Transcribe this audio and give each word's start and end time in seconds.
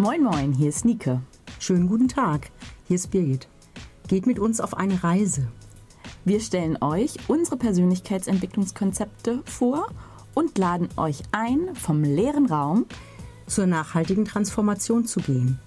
Moin 0.00 0.22
Moin, 0.22 0.54
hier 0.54 0.70
ist 0.70 0.86
Nike. 0.86 1.20
Schönen 1.58 1.86
guten 1.86 2.08
Tag, 2.08 2.50
hier 2.88 2.94
ist 2.94 3.10
Birgit. 3.10 3.48
Geht 4.08 4.26
mit 4.26 4.38
uns 4.38 4.58
auf 4.58 4.74
eine 4.74 5.04
Reise. 5.04 5.46
Wir 6.24 6.40
stellen 6.40 6.78
euch 6.80 7.16
unsere 7.28 7.58
Persönlichkeitsentwicklungskonzepte 7.58 9.42
vor 9.44 9.88
und 10.32 10.56
laden 10.56 10.88
euch 10.96 11.20
ein, 11.32 11.74
vom 11.74 12.02
leeren 12.02 12.46
Raum 12.46 12.86
zur 13.46 13.66
nachhaltigen 13.66 14.24
Transformation 14.24 15.04
zu 15.04 15.20
gehen. 15.20 15.58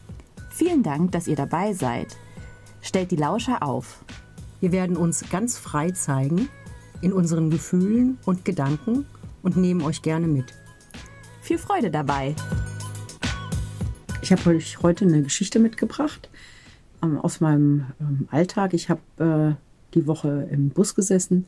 Vielen 0.49 0.81
Dank, 0.81 1.11
dass 1.11 1.27
ihr 1.27 1.35
dabei 1.35 1.73
seid. 1.73 2.17
Stellt 2.81 3.11
die 3.11 3.17
Lauscher 3.17 3.61
auf. 3.61 4.03
Wir 4.61 4.71
werden 4.71 4.97
uns 4.97 5.29
ganz 5.29 5.59
frei 5.59 5.91
zeigen 5.91 6.49
in 7.01 7.13
unseren 7.13 7.51
Gefühlen 7.51 8.17
und 8.25 8.45
Gedanken 8.45 9.05
und 9.43 9.57
nehmen 9.57 9.83
euch 9.83 10.01
gerne 10.01 10.25
mit. 10.25 10.55
Viel 11.43 11.59
Freude 11.59 11.91
dabei. 11.91 12.35
Ich 14.33 14.39
habe 14.39 14.55
euch 14.55 14.81
heute 14.81 15.05
eine 15.05 15.21
Geschichte 15.21 15.59
mitgebracht 15.59 16.27
ähm, 17.03 17.19
aus 17.19 17.39
meinem 17.39 17.85
ähm, 18.01 18.27
Alltag. 18.31 18.73
Ich 18.73 18.89
habe 18.89 19.01
äh, 19.19 19.93
die 19.93 20.07
Woche 20.07 20.47
im 20.49 20.69
Bus 20.69 20.95
gesessen 20.95 21.45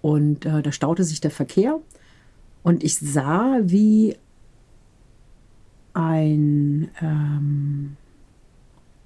und 0.00 0.46
äh, 0.46 0.62
da 0.62 0.72
staute 0.72 1.04
sich 1.04 1.20
der 1.20 1.30
Verkehr 1.30 1.78
und 2.62 2.82
ich 2.82 2.96
sah, 2.96 3.58
wie 3.60 4.16
ein, 5.92 6.88
ähm, 7.02 7.98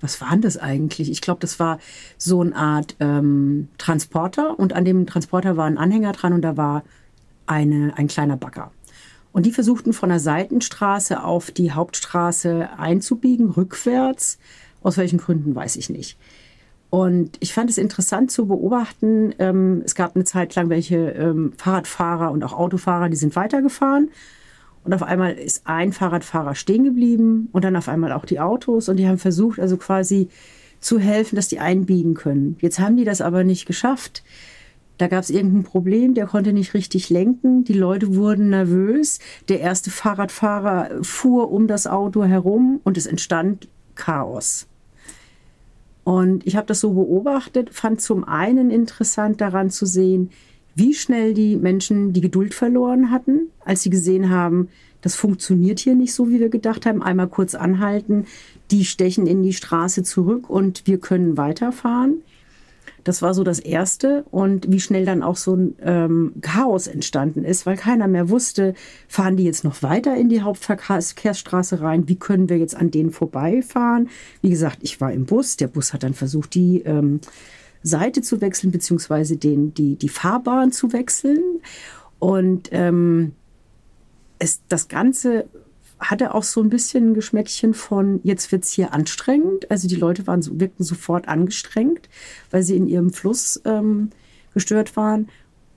was 0.01 0.21
war 0.21 0.37
das 0.37 0.57
eigentlich? 0.57 1.11
Ich 1.11 1.21
glaube, 1.23 1.41
das 1.41 1.59
war 1.59 1.81
so 2.19 2.41
eine 2.41 2.55
Art 2.55 2.95
ähm, 3.01 3.67
Transporter 3.79 4.57
und 4.61 4.75
an 4.75 4.85
dem 4.85 5.07
Transporter 5.07 5.57
war 5.57 5.67
ein 5.67 5.77
Anhänger 5.77 6.13
dran 6.13 6.35
und 6.35 6.43
da 6.43 6.57
war 6.57 6.85
eine, 7.47 7.99
ein 7.99 8.07
kleiner 8.07 8.37
Bagger. 8.37 8.71
Und 9.33 9.47
die 9.47 9.53
versuchten 9.53 9.93
von 9.93 10.11
der 10.11 10.21
Seitenstraße 10.21 11.23
auf 11.23 11.51
die 11.51 11.73
Hauptstraße 11.73 12.69
einzubiegen, 12.79 13.51
rückwärts. 13.51 14.39
Aus 14.83 14.99
welchen 14.99 15.19
Gründen 15.19 15.55
weiß 15.55 15.77
ich 15.77 15.91
nicht. 15.91 16.19
Und 16.91 17.39
ich 17.41 17.55
fand 17.55 17.71
es 17.71 17.79
interessant 17.79 18.31
zu 18.31 18.47
beobachten. 18.47 19.35
Ähm, 19.39 19.83
es 19.85 19.95
gab 19.95 20.15
eine 20.15 20.25
Zeit 20.25 20.55
lang 20.55 20.69
welche 20.69 20.97
ähm, 21.13 21.55
Fahrradfahrer 21.57 22.31
und 22.31 22.45
auch 22.45 22.53
Autofahrer, 22.53 23.09
die 23.09 23.17
sind 23.17 23.35
weitergefahren. 23.35 24.11
Und 24.85 24.93
auf 24.93 25.03
einmal 25.03 25.33
ist 25.33 25.63
ein 25.65 25.93
Fahrradfahrer 25.93 26.55
stehen 26.55 26.85
geblieben 26.85 27.49
und 27.53 27.65
dann 27.65 27.77
auf 27.77 27.89
einmal 27.89 28.13
auch 28.13 28.27
die 28.27 28.41
Autos. 28.41 28.91
Und 28.91 28.99
die 28.99 29.09
haben 29.09 29.19
versucht, 29.19 29.59
also 29.59 29.79
quasi 29.79 30.29
zu 30.81 30.99
helfen, 30.99 31.37
dass 31.37 31.49
die 31.49 31.61
einbiegen 31.61 32.13
können. 32.13 32.57
Jetzt 32.61 32.79
haben 32.79 32.97
die 32.97 33.05
das 33.05 33.23
aber 33.23 33.45
nicht 33.45 33.65
geschafft. 33.65 34.23
Da 35.03 35.09
gab 35.09 35.25
es 35.25 35.31
irgendein 35.31 35.65
Problem, 35.65 36.15
der 36.15 36.27
konnte 36.27 36.53
nicht 36.53 36.75
richtig 36.75 37.11
lenken. 37.11 37.65
Die 37.65 37.73
Leute 37.73 38.15
wurden 38.15 38.51
nervös. 38.51 39.19
Der 39.49 39.59
erste 39.59 39.91
Fahrradfahrer 39.91 41.03
fuhr 41.03 41.51
um 41.51 41.67
das 41.67 41.89
Auto 41.89 42.23
herum 42.23 42.81
und 42.85 42.97
es 42.97 43.07
entstand 43.07 43.67
Chaos. 43.97 44.69
Und 46.05 46.47
ich 46.47 46.55
habe 46.55 46.69
das 46.69 46.79
so 46.79 46.93
beobachtet, 46.93 47.71
fand 47.75 48.01
zum 48.01 48.23
einen 48.23 48.71
interessant 48.71 49.41
daran 49.41 49.71
zu 49.71 49.87
sehen, 49.87 50.31
wie 50.77 50.95
schnell 50.95 51.35
die 51.35 51.57
Menschen 51.57 52.13
die 52.13 52.21
Geduld 52.21 52.55
verloren 52.55 53.11
hatten, 53.11 53.49
als 53.65 53.83
sie 53.83 53.91
gesehen 53.91 54.31
haben, 54.31 54.69
das 55.01 55.17
funktioniert 55.17 55.81
hier 55.81 55.97
nicht 55.97 56.15
so, 56.15 56.31
wie 56.31 56.39
wir 56.39 56.49
gedacht 56.49 56.87
haben. 56.87 57.03
Einmal 57.03 57.27
kurz 57.27 57.57
anhalten, 57.57 58.27
die 58.71 58.85
stechen 58.85 59.27
in 59.27 59.43
die 59.43 59.53
Straße 59.53 60.05
zurück 60.05 60.49
und 60.49 60.87
wir 60.87 60.99
können 60.99 61.37
weiterfahren. 61.37 62.23
Das 63.05 63.23
war 63.23 63.35
so 63.35 63.45
das 63.45 63.59
Erste 63.59 64.25
und 64.31 64.71
wie 64.71 64.81
schnell 64.81 65.05
dann 65.05 65.23
auch 65.23 65.37
so 65.37 65.57
ein 65.57 65.75
ähm, 65.83 66.35
Chaos 66.41 66.87
entstanden 66.87 67.45
ist, 67.45 67.67
weil 67.67 67.77
keiner 67.77 68.09
mehr 68.09 68.29
wusste, 68.29 68.75
fahren 69.09 69.37
die 69.37 69.45
jetzt 69.45 69.65
noch 69.65 69.83
weiter 69.83 70.17
in 70.17 70.29
die 70.29 70.43
Hauptverkehrsstraße 70.43 71.81
rein, 71.81 72.09
wie 72.09 72.17
können 72.17 72.49
wir 72.49 72.59
jetzt 72.59 72.77
an 72.77 72.91
denen 72.91 73.11
vorbeifahren. 73.11 74.09
Wie 74.41 74.51
gesagt, 74.51 74.79
ich 74.83 75.01
war 75.01 75.13
im 75.13 75.27
Bus, 75.27 75.57
der 75.57 75.69
Bus 75.69 75.93
hat 75.93 76.03
dann 76.03 76.15
versucht, 76.15 76.55
die 76.55 76.83
ähm, 76.83 77.21
Seite 77.83 78.23
zu 78.23 78.41
wechseln, 78.41 78.71
beziehungsweise 78.71 79.37
den, 79.37 79.75
die, 79.75 79.97
die 79.97 80.09
Fahrbahn 80.09 80.73
zu 80.73 80.93
wechseln. 80.93 81.43
Und 82.19 82.69
ähm, 82.71 83.33
es, 84.39 84.61
das 84.69 84.89
Ganze 84.89 85.47
hatte 86.03 86.35
auch 86.35 86.43
so 86.43 86.61
ein 86.61 86.69
bisschen 86.69 87.11
ein 87.11 87.15
Geschmäckchen 87.15 87.75
von, 87.75 88.21
jetzt 88.25 88.53
wird 88.53 88.65
es 88.65 88.73
hier 88.73 88.93
anstrengend. 88.93 89.71
Also 89.71 89.89
die 89.89 89.97
Leute 89.97 90.27
waren, 90.27 90.43
wirkten 90.61 90.85
sofort 90.85 91.29
angestrengt, 91.29 92.09
weil 92.51 92.63
sie 92.63 92.77
in 92.77 92.89
ihrem 92.89 93.13
Fluss 93.13 93.61
ähm, 93.65 94.11
gestört 94.53 94.97
waren. 94.97 95.29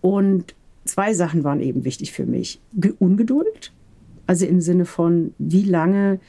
Und 0.02 0.56
zwei 0.84 1.14
Sachen 1.14 1.44
waren 1.44 1.62
eben 1.62 1.86
wichtig 1.86 2.12
für 2.12 2.26
mich. 2.26 2.60
Ungeduld, 3.00 3.72
also 4.28 4.46
im 4.46 4.62
Sinne 4.62 4.86
von, 4.86 5.34
wie 5.38 5.64
lange 5.64 6.20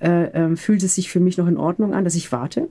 äh, 0.00 0.24
äh, 0.24 0.56
fühlt 0.56 0.82
es 0.82 0.94
sich 0.94 1.10
für 1.10 1.20
mich 1.20 1.36
noch 1.36 1.46
in 1.46 1.56
Ordnung 1.56 1.94
an, 1.94 2.04
dass 2.04 2.14
ich 2.14 2.32
warte. 2.32 2.68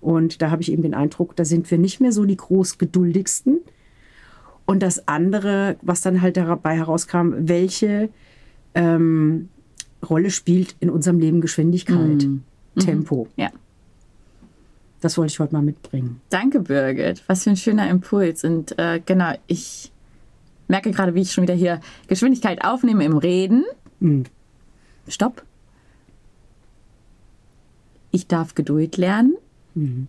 Und 0.00 0.42
da 0.42 0.50
habe 0.50 0.62
ich 0.62 0.72
eben 0.72 0.82
den 0.82 0.94
Eindruck, 0.94 1.36
da 1.36 1.44
sind 1.44 1.70
wir 1.70 1.78
nicht 1.78 2.00
mehr 2.00 2.12
so 2.12 2.24
die 2.24 2.36
großgeduldigsten. 2.36 3.60
Und 4.66 4.82
das 4.82 5.08
andere, 5.08 5.76
was 5.82 6.00
dann 6.00 6.22
halt 6.22 6.36
dabei 6.36 6.76
herauskam, 6.76 7.32
welche 7.36 8.08
ähm, 8.74 9.48
Rolle 10.08 10.30
spielt 10.30 10.76
in 10.80 10.90
unserem 10.90 11.18
Leben 11.18 11.40
Geschwindigkeit, 11.40 11.96
mhm. 12.24 12.42
Tempo. 12.78 13.28
Ja. 13.36 13.50
Das 15.00 15.16
wollte 15.16 15.32
ich 15.32 15.40
heute 15.40 15.54
mal 15.54 15.62
mitbringen. 15.62 16.20
Danke, 16.28 16.60
Birgit. 16.60 17.22
Was 17.26 17.44
für 17.44 17.50
ein 17.50 17.56
schöner 17.56 17.88
Impuls. 17.88 18.44
Und 18.44 18.78
äh, 18.78 19.00
genau, 19.04 19.34
ich 19.46 19.90
merke 20.68 20.90
gerade, 20.90 21.14
wie 21.14 21.22
ich 21.22 21.32
schon 21.32 21.42
wieder 21.42 21.54
hier 21.54 21.80
Geschwindigkeit 22.06 22.64
aufnehme 22.64 23.04
im 23.04 23.16
Reden. 23.16 23.64
Mhm. 24.00 24.24
Stopp. 25.08 25.42
Ich 28.10 28.26
darf 28.26 28.54
Geduld 28.54 28.96
lernen. 28.96 29.36
Mhm. 29.74 30.08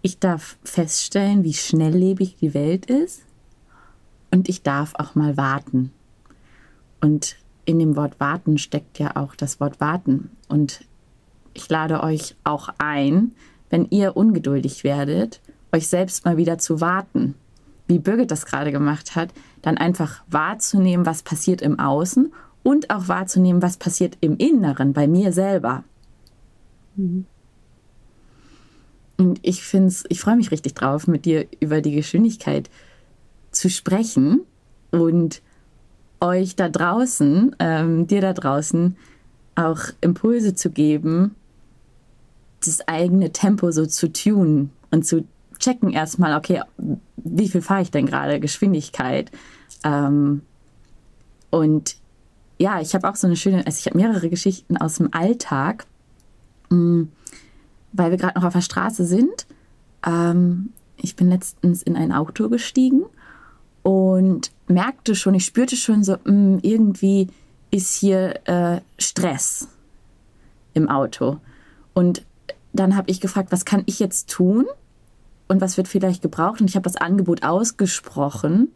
Ich 0.00 0.18
darf 0.18 0.56
feststellen, 0.64 1.44
wie 1.44 1.54
schnelllebig 1.54 2.36
die 2.36 2.54
Welt 2.54 2.86
ist. 2.86 3.22
Und 4.30 4.48
ich 4.48 4.62
darf 4.62 4.94
auch 4.94 5.14
mal 5.14 5.36
warten. 5.36 5.92
Und 7.00 7.36
in 7.68 7.78
dem 7.78 7.96
Wort 7.96 8.18
warten 8.18 8.56
steckt 8.56 8.98
ja 8.98 9.14
auch 9.16 9.34
das 9.34 9.60
Wort 9.60 9.78
warten. 9.78 10.30
Und 10.48 10.80
ich 11.52 11.68
lade 11.68 12.02
euch 12.02 12.34
auch 12.42 12.70
ein, 12.78 13.32
wenn 13.68 13.86
ihr 13.90 14.16
ungeduldig 14.16 14.84
werdet, 14.84 15.42
euch 15.70 15.86
selbst 15.86 16.24
mal 16.24 16.38
wieder 16.38 16.56
zu 16.56 16.80
warten. 16.80 17.34
Wie 17.86 17.98
Birgit 17.98 18.30
das 18.30 18.46
gerade 18.46 18.72
gemacht 18.72 19.16
hat, 19.16 19.34
dann 19.60 19.76
einfach 19.76 20.22
wahrzunehmen, 20.28 21.04
was 21.04 21.22
passiert 21.22 21.60
im 21.60 21.78
Außen 21.78 22.32
und 22.62 22.88
auch 22.88 23.06
wahrzunehmen, 23.06 23.60
was 23.60 23.76
passiert 23.76 24.16
im 24.22 24.38
Inneren, 24.38 24.94
bei 24.94 25.06
mir 25.06 25.34
selber. 25.34 25.84
Mhm. 26.96 27.26
Und 29.18 29.40
ich 29.42 29.62
finde 29.62 29.94
ich 30.08 30.20
freue 30.22 30.36
mich 30.36 30.50
richtig 30.50 30.74
drauf, 30.74 31.06
mit 31.06 31.26
dir 31.26 31.46
über 31.60 31.82
die 31.82 31.92
Geschwindigkeit 31.92 32.70
zu 33.50 33.68
sprechen 33.68 34.40
und 34.90 35.42
euch 36.20 36.56
da 36.56 36.68
draußen, 36.68 37.56
ähm, 37.58 38.06
dir 38.06 38.20
da 38.20 38.32
draußen 38.32 38.96
auch 39.54 39.80
Impulse 40.00 40.54
zu 40.54 40.70
geben, 40.70 41.34
das 42.64 42.86
eigene 42.86 43.32
Tempo 43.32 43.70
so 43.70 43.86
zu 43.86 44.12
tunen 44.12 44.70
und 44.90 45.04
zu 45.04 45.24
checken 45.58 45.90
erstmal, 45.90 46.36
okay, 46.36 46.62
wie 47.16 47.48
viel 47.48 47.62
fahre 47.62 47.82
ich 47.82 47.90
denn 47.90 48.06
gerade, 48.06 48.40
Geschwindigkeit. 48.40 49.30
Ähm, 49.84 50.42
und 51.50 51.96
ja, 52.58 52.80
ich 52.80 52.94
habe 52.94 53.08
auch 53.08 53.16
so 53.16 53.26
eine 53.26 53.36
schöne, 53.36 53.66
also 53.66 53.78
ich 53.78 53.86
habe 53.86 53.98
mehrere 53.98 54.28
Geschichten 54.28 54.76
aus 54.76 54.96
dem 54.96 55.12
Alltag, 55.12 55.86
mh, 56.70 56.76
mm, 56.78 57.08
weil 57.92 58.10
wir 58.10 58.18
gerade 58.18 58.38
noch 58.38 58.46
auf 58.46 58.52
der 58.52 58.60
Straße 58.60 59.04
sind. 59.04 59.46
Ähm, 60.06 60.70
ich 60.96 61.16
bin 61.16 61.30
letztens 61.30 61.82
in 61.82 61.96
ein 61.96 62.12
Auto 62.12 62.48
gestiegen 62.48 63.04
und 63.82 64.50
merkte 64.66 65.14
schon, 65.14 65.34
ich 65.34 65.44
spürte 65.44 65.76
schon 65.76 66.04
so, 66.04 66.16
mh, 66.24 66.32
mm, 66.32 66.58
irgendwie 66.62 67.28
ist 67.70 67.94
hier 67.94 68.46
äh, 68.46 68.80
Stress 68.98 69.68
im 70.74 70.88
Auto. 70.88 71.38
Und 71.94 72.24
dann 72.72 72.96
habe 72.96 73.10
ich 73.10 73.20
gefragt, 73.20 73.50
was 73.50 73.64
kann 73.64 73.82
ich 73.86 73.98
jetzt 73.98 74.30
tun 74.30 74.66
und 75.48 75.60
was 75.60 75.76
wird 75.76 75.88
vielleicht 75.88 76.22
gebraucht? 76.22 76.60
Und 76.60 76.68
ich 76.68 76.76
habe 76.76 76.84
das 76.84 76.96
Angebot 76.96 77.42
ausgesprochen, 77.42 78.68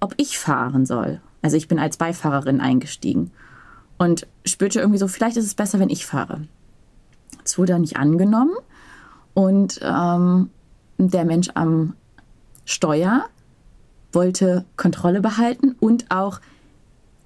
ob 0.00 0.14
ich 0.16 0.38
fahren 0.38 0.86
soll. 0.86 1.20
Also 1.42 1.56
ich 1.56 1.68
bin 1.68 1.78
als 1.78 1.96
Beifahrerin 1.96 2.60
eingestiegen 2.60 3.30
und 3.98 4.26
spürte 4.44 4.80
irgendwie 4.80 4.98
so, 4.98 5.08
vielleicht 5.08 5.36
ist 5.36 5.46
es 5.46 5.54
besser, 5.54 5.78
wenn 5.78 5.90
ich 5.90 6.06
fahre. 6.06 6.46
Es 7.44 7.58
wurde 7.58 7.78
nicht 7.78 7.96
angenommen 7.96 8.54
und 9.34 9.80
ähm, 9.82 10.50
der 10.98 11.24
Mensch 11.24 11.50
am 11.54 11.94
Steuer 12.64 13.26
wollte 14.14 14.64
Kontrolle 14.76 15.20
behalten 15.20 15.74
und 15.80 16.10
auch 16.10 16.40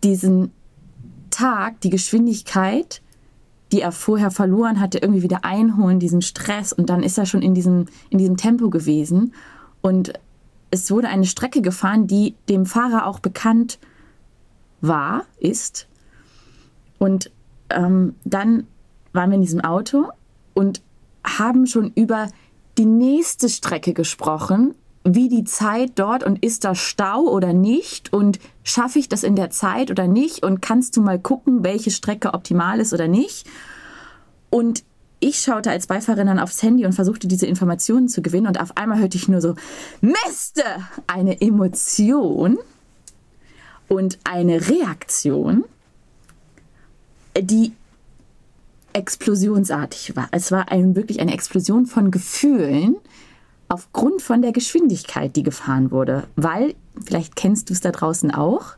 diesen 0.02 0.52
Tag, 1.30 1.80
die 1.80 1.90
Geschwindigkeit, 1.90 3.02
die 3.72 3.80
er 3.80 3.92
vorher 3.92 4.30
verloren 4.30 4.80
hatte, 4.80 4.98
irgendwie 4.98 5.22
wieder 5.22 5.44
einholen, 5.44 6.00
diesen 6.00 6.22
Stress. 6.22 6.72
Und 6.72 6.88
dann 6.88 7.02
ist 7.02 7.18
er 7.18 7.26
schon 7.26 7.42
in 7.42 7.54
diesem, 7.54 7.86
in 8.10 8.18
diesem 8.18 8.36
Tempo 8.36 8.70
gewesen. 8.70 9.34
Und 9.82 10.14
es 10.70 10.90
wurde 10.90 11.08
eine 11.08 11.26
Strecke 11.26 11.62
gefahren, 11.62 12.06
die 12.06 12.34
dem 12.48 12.66
Fahrer 12.66 13.06
auch 13.06 13.20
bekannt 13.20 13.78
war, 14.80 15.24
ist. 15.38 15.86
Und 16.98 17.30
ähm, 17.70 18.14
dann 18.24 18.66
waren 19.12 19.30
wir 19.30 19.36
in 19.36 19.42
diesem 19.42 19.60
Auto 19.60 20.08
und 20.54 20.82
haben 21.24 21.66
schon 21.66 21.92
über 21.94 22.28
die 22.78 22.86
nächste 22.86 23.48
Strecke 23.48 23.92
gesprochen, 23.92 24.74
wie 25.04 25.28
die 25.28 25.44
Zeit 25.44 25.92
dort 25.96 26.24
und 26.24 26.44
ist 26.44 26.64
da 26.64 26.74
Stau 26.74 27.20
oder 27.20 27.52
nicht 27.52 28.12
und 28.12 28.38
schaffe 28.62 28.98
ich 28.98 29.08
das 29.08 29.22
in 29.22 29.36
der 29.36 29.50
Zeit 29.50 29.90
oder 29.90 30.06
nicht 30.06 30.42
und 30.42 30.60
kannst 30.60 30.96
du 30.96 31.00
mal 31.00 31.18
gucken, 31.18 31.64
welche 31.64 31.90
Strecke 31.90 32.34
optimal 32.34 32.80
ist 32.80 32.92
oder 32.92 33.08
nicht. 33.08 33.46
Und 34.50 34.84
ich 35.20 35.40
schaute 35.40 35.70
als 35.70 35.86
Beifahrerin 35.86 36.28
dann 36.28 36.38
aufs 36.38 36.62
Handy 36.62 36.86
und 36.86 36.92
versuchte 36.92 37.26
diese 37.26 37.46
Informationen 37.46 38.08
zu 38.08 38.22
gewinnen 38.22 38.46
und 38.46 38.60
auf 38.60 38.76
einmal 38.76 38.98
hörte 38.98 39.16
ich 39.16 39.28
nur 39.28 39.40
so, 39.40 39.54
Miste! 40.00 40.62
Eine 41.06 41.40
Emotion 41.40 42.58
und 43.88 44.18
eine 44.24 44.68
Reaktion, 44.68 45.64
die 47.40 47.72
explosionsartig 48.92 50.16
war. 50.16 50.28
Es 50.32 50.50
war 50.50 50.70
ein, 50.70 50.96
wirklich 50.96 51.20
eine 51.20 51.32
Explosion 51.32 51.86
von 51.86 52.10
Gefühlen 52.10 52.96
aufgrund 53.68 54.22
von 54.22 54.42
der 54.42 54.52
Geschwindigkeit, 54.52 55.36
die 55.36 55.42
gefahren 55.42 55.90
wurde. 55.90 56.24
Weil, 56.36 56.74
vielleicht 57.04 57.36
kennst 57.36 57.68
du 57.68 57.74
es 57.74 57.80
da 57.80 57.90
draußen 57.90 58.32
auch, 58.32 58.76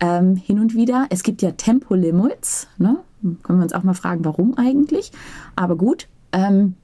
ähm, 0.00 0.36
hin 0.36 0.58
und 0.58 0.74
wieder, 0.74 1.06
es 1.10 1.22
gibt 1.22 1.42
ja 1.42 1.52
Tempolimits, 1.52 2.68
ne? 2.78 2.98
können 3.42 3.60
wir 3.60 3.64
uns 3.64 3.72
auch 3.72 3.84
mal 3.84 3.94
fragen, 3.94 4.24
warum 4.24 4.58
eigentlich. 4.58 5.12
Aber 5.54 5.76
gut, 5.76 6.08
ähm, 6.32 6.74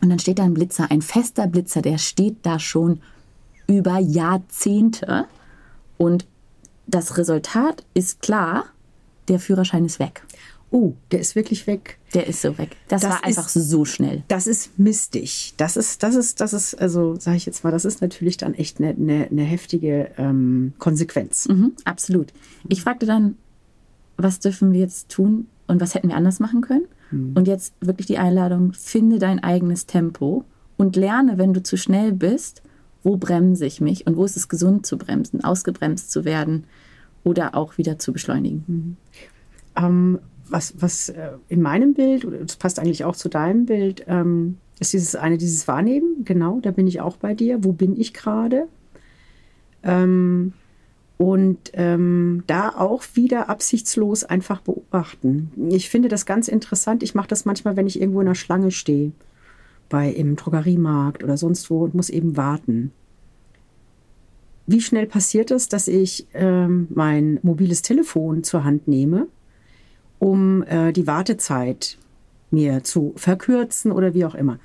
und 0.00 0.10
dann 0.10 0.18
steht 0.18 0.40
da 0.40 0.44
ein 0.44 0.54
Blitzer, 0.54 0.90
ein 0.90 1.00
fester 1.00 1.46
Blitzer, 1.46 1.80
der 1.80 1.98
steht 1.98 2.38
da 2.42 2.58
schon 2.58 3.00
über 3.68 3.98
Jahrzehnte. 3.98 5.26
Und 5.96 6.26
das 6.88 7.16
Resultat 7.18 7.84
ist 7.94 8.20
klar, 8.20 8.64
der 9.28 9.38
Führerschein 9.38 9.84
ist 9.84 10.00
weg. 10.00 10.24
Oh, 10.74 10.94
der 11.10 11.20
ist 11.20 11.36
wirklich 11.36 11.66
weg. 11.66 11.98
Der 12.14 12.26
ist 12.26 12.40
so 12.40 12.56
weg. 12.56 12.76
Das, 12.88 13.02
Das 13.02 13.10
war 13.10 13.24
einfach 13.24 13.46
ist- 13.46 13.68
so 13.68 13.84
schnell. 13.84 14.22
Das 14.28 14.46
ist 14.46 14.78
mistig. 14.78 15.52
Das 15.58 15.76
ist, 15.76 16.02
das 16.02 16.14
ist, 16.14 16.40
das 16.40 16.54
ist, 16.54 16.80
also 16.80 17.14
sage 17.20 17.36
ich 17.36 17.44
jetzt 17.44 17.62
mal, 17.62 17.70
das 17.70 17.84
ist 17.84 18.00
natürlich 18.00 18.38
dann 18.38 18.54
echt 18.54 18.78
eine, 18.80 18.88
eine, 18.90 19.28
eine 19.30 19.42
heftige 19.42 20.10
ähm, 20.16 20.72
Konsequenz. 20.78 21.46
Mhm, 21.48 21.72
absolut. 21.84 22.32
Ich 22.68 22.80
fragte 22.82 23.04
dann, 23.04 23.36
was 24.16 24.40
dürfen 24.40 24.72
wir 24.72 24.80
jetzt 24.80 25.10
tun 25.10 25.46
und 25.66 25.80
was 25.80 25.94
hätten 25.94 26.08
wir 26.08 26.16
anders 26.16 26.40
machen 26.40 26.62
können? 26.62 26.86
Und 27.34 27.46
jetzt 27.46 27.74
wirklich 27.82 28.06
die 28.06 28.16
Einladung, 28.16 28.72
finde 28.72 29.18
dein 29.18 29.44
eigenes 29.44 29.84
Tempo 29.84 30.46
und 30.78 30.96
lerne, 30.96 31.36
wenn 31.36 31.52
du 31.52 31.62
zu 31.62 31.76
schnell 31.76 32.10
bist, 32.12 32.62
wo 33.02 33.18
bremse 33.18 33.66
ich 33.66 33.82
mich 33.82 34.06
und 34.06 34.16
wo 34.16 34.24
ist 34.24 34.38
es 34.38 34.48
gesund 34.48 34.86
zu 34.86 34.96
bremsen, 34.96 35.44
ausgebremst 35.44 36.10
zu 36.10 36.24
werden 36.24 36.64
oder 37.22 37.54
auch 37.54 37.76
wieder 37.76 37.98
zu 37.98 38.14
beschleunigen. 38.14 38.96
Ähm, 39.76 40.20
was, 40.52 40.74
was 40.78 41.08
äh, 41.08 41.32
in 41.48 41.62
meinem 41.62 41.94
Bild, 41.94 42.26
das 42.42 42.56
passt 42.56 42.78
eigentlich 42.78 43.04
auch 43.04 43.16
zu 43.16 43.28
deinem 43.28 43.66
Bild, 43.66 44.04
ähm, 44.06 44.58
ist 44.78 44.92
dieses 44.92 45.16
eine, 45.16 45.38
dieses 45.38 45.66
Wahrnehmen, 45.68 46.24
genau, 46.24 46.60
da 46.60 46.70
bin 46.70 46.86
ich 46.86 47.00
auch 47.00 47.16
bei 47.16 47.34
dir. 47.34 47.64
Wo 47.64 47.72
bin 47.72 47.98
ich 47.98 48.12
gerade? 48.12 48.68
Ähm, 49.82 50.52
und 51.18 51.70
ähm, 51.74 52.42
da 52.46 52.70
auch 52.70 53.04
wieder 53.14 53.48
absichtslos 53.48 54.24
einfach 54.24 54.60
beobachten. 54.60 55.52
Ich 55.70 55.88
finde 55.88 56.08
das 56.08 56.26
ganz 56.26 56.48
interessant. 56.48 57.02
Ich 57.02 57.14
mache 57.14 57.28
das 57.28 57.44
manchmal, 57.44 57.76
wenn 57.76 57.86
ich 57.86 58.00
irgendwo 58.00 58.20
in 58.20 58.26
einer 58.26 58.34
Schlange 58.34 58.72
stehe, 58.72 59.12
bei 59.88 60.10
im 60.10 60.36
Drogeriemarkt 60.36 61.22
oder 61.22 61.36
sonst 61.36 61.70
wo 61.70 61.84
und 61.84 61.94
muss 61.94 62.10
eben 62.10 62.36
warten. 62.36 62.92
Wie 64.66 64.80
schnell 64.80 65.06
passiert 65.06 65.50
es, 65.50 65.68
dass 65.68 65.86
ich 65.86 66.26
ähm, 66.34 66.88
mein 66.90 67.38
mobiles 67.42 67.82
Telefon 67.82 68.42
zur 68.42 68.64
Hand 68.64 68.88
nehme, 68.88 69.28
um 70.22 70.62
äh, 70.62 70.92
die 70.92 71.08
Wartezeit 71.08 71.98
mir 72.52 72.84
zu 72.84 73.12
verkürzen 73.16 73.90
oder 73.90 74.14
wie 74.14 74.24
auch 74.24 74.36
immer? 74.36 74.60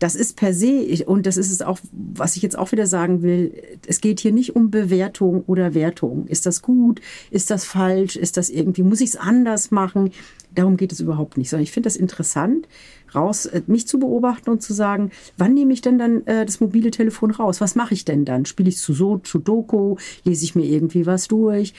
Das 0.00 0.14
ist 0.14 0.36
per 0.36 0.52
se, 0.52 1.02
und 1.06 1.24
das 1.24 1.38
ist 1.38 1.50
es 1.50 1.62
auch, 1.62 1.78
was 1.92 2.36
ich 2.36 2.42
jetzt 2.42 2.58
auch 2.58 2.72
wieder 2.72 2.86
sagen 2.86 3.22
will, 3.22 3.54
es 3.86 4.02
geht 4.02 4.20
hier 4.20 4.32
nicht 4.32 4.54
um 4.54 4.70
Bewertung 4.70 5.44
oder 5.46 5.72
Wertung. 5.72 6.26
Ist 6.26 6.44
das 6.44 6.60
gut? 6.60 7.00
Ist 7.30 7.50
das 7.50 7.64
falsch? 7.64 8.16
Ist 8.16 8.36
das 8.36 8.50
irgendwie, 8.50 8.82
muss 8.82 9.00
ich 9.00 9.10
es 9.10 9.16
anders 9.16 9.70
machen? 9.70 10.10
Darum 10.54 10.76
geht 10.76 10.92
es 10.92 11.00
überhaupt 11.00 11.38
nicht, 11.38 11.48
sondern 11.48 11.62
ich 11.62 11.72
finde 11.72 11.86
das 11.86 11.96
interessant, 11.96 12.68
raus, 13.14 13.46
äh, 13.46 13.62
mich 13.66 13.88
zu 13.88 13.98
beobachten 13.98 14.50
und 14.50 14.60
zu 14.60 14.74
sagen, 14.74 15.10
wann 15.38 15.54
nehme 15.54 15.72
ich 15.72 15.80
denn 15.80 15.96
dann 15.96 16.26
äh, 16.26 16.44
das 16.44 16.60
mobile 16.60 16.90
Telefon 16.90 17.30
raus? 17.30 17.62
Was 17.62 17.76
mache 17.76 17.94
ich 17.94 18.04
denn 18.04 18.26
dann? 18.26 18.44
Spiele 18.44 18.68
ich 18.68 18.76
zu 18.76 18.92
so 18.92 19.22
Sudoku? 19.24 19.96
Lese 20.24 20.44
ich 20.44 20.54
mir 20.54 20.66
irgendwie 20.66 21.06
was 21.06 21.28
durch? 21.28 21.72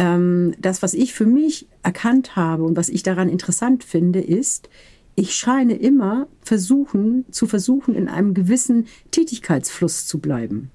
Ähm, 0.00 0.54
das, 0.58 0.82
was 0.82 0.94
ich 0.94 1.12
für 1.12 1.26
mich 1.26 1.68
erkannt 1.82 2.34
habe 2.34 2.64
und 2.64 2.74
was 2.74 2.88
ich 2.88 3.02
daran 3.02 3.28
interessant 3.28 3.84
finde, 3.84 4.20
ist, 4.20 4.70
ich 5.14 5.34
scheine 5.34 5.74
immer 5.74 6.26
versuchen, 6.40 7.26
zu 7.30 7.46
versuchen, 7.46 7.94
in 7.94 8.08
einem 8.08 8.32
gewissen 8.32 8.86
Tätigkeitsfluss 9.10 10.06
zu 10.06 10.18
bleiben. 10.18 10.70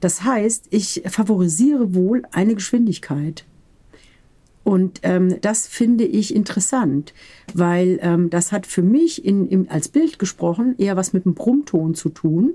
Das 0.00 0.24
heißt, 0.24 0.66
ich 0.68 1.04
favorisiere 1.06 1.94
wohl 1.94 2.24
eine 2.32 2.54
Geschwindigkeit. 2.54 3.46
Und 4.62 5.00
ähm, 5.04 5.40
das 5.40 5.66
finde 5.66 6.04
ich 6.04 6.34
interessant, 6.34 7.14
weil 7.54 7.98
ähm, 8.02 8.28
das 8.28 8.52
hat 8.52 8.66
für 8.66 8.82
mich 8.82 9.24
in, 9.24 9.48
im, 9.48 9.66
als 9.70 9.88
Bild 9.88 10.18
gesprochen 10.18 10.74
eher 10.76 10.96
was 10.96 11.14
mit 11.14 11.24
dem 11.24 11.32
Brummton 11.34 11.94
zu 11.94 12.10
tun. 12.10 12.52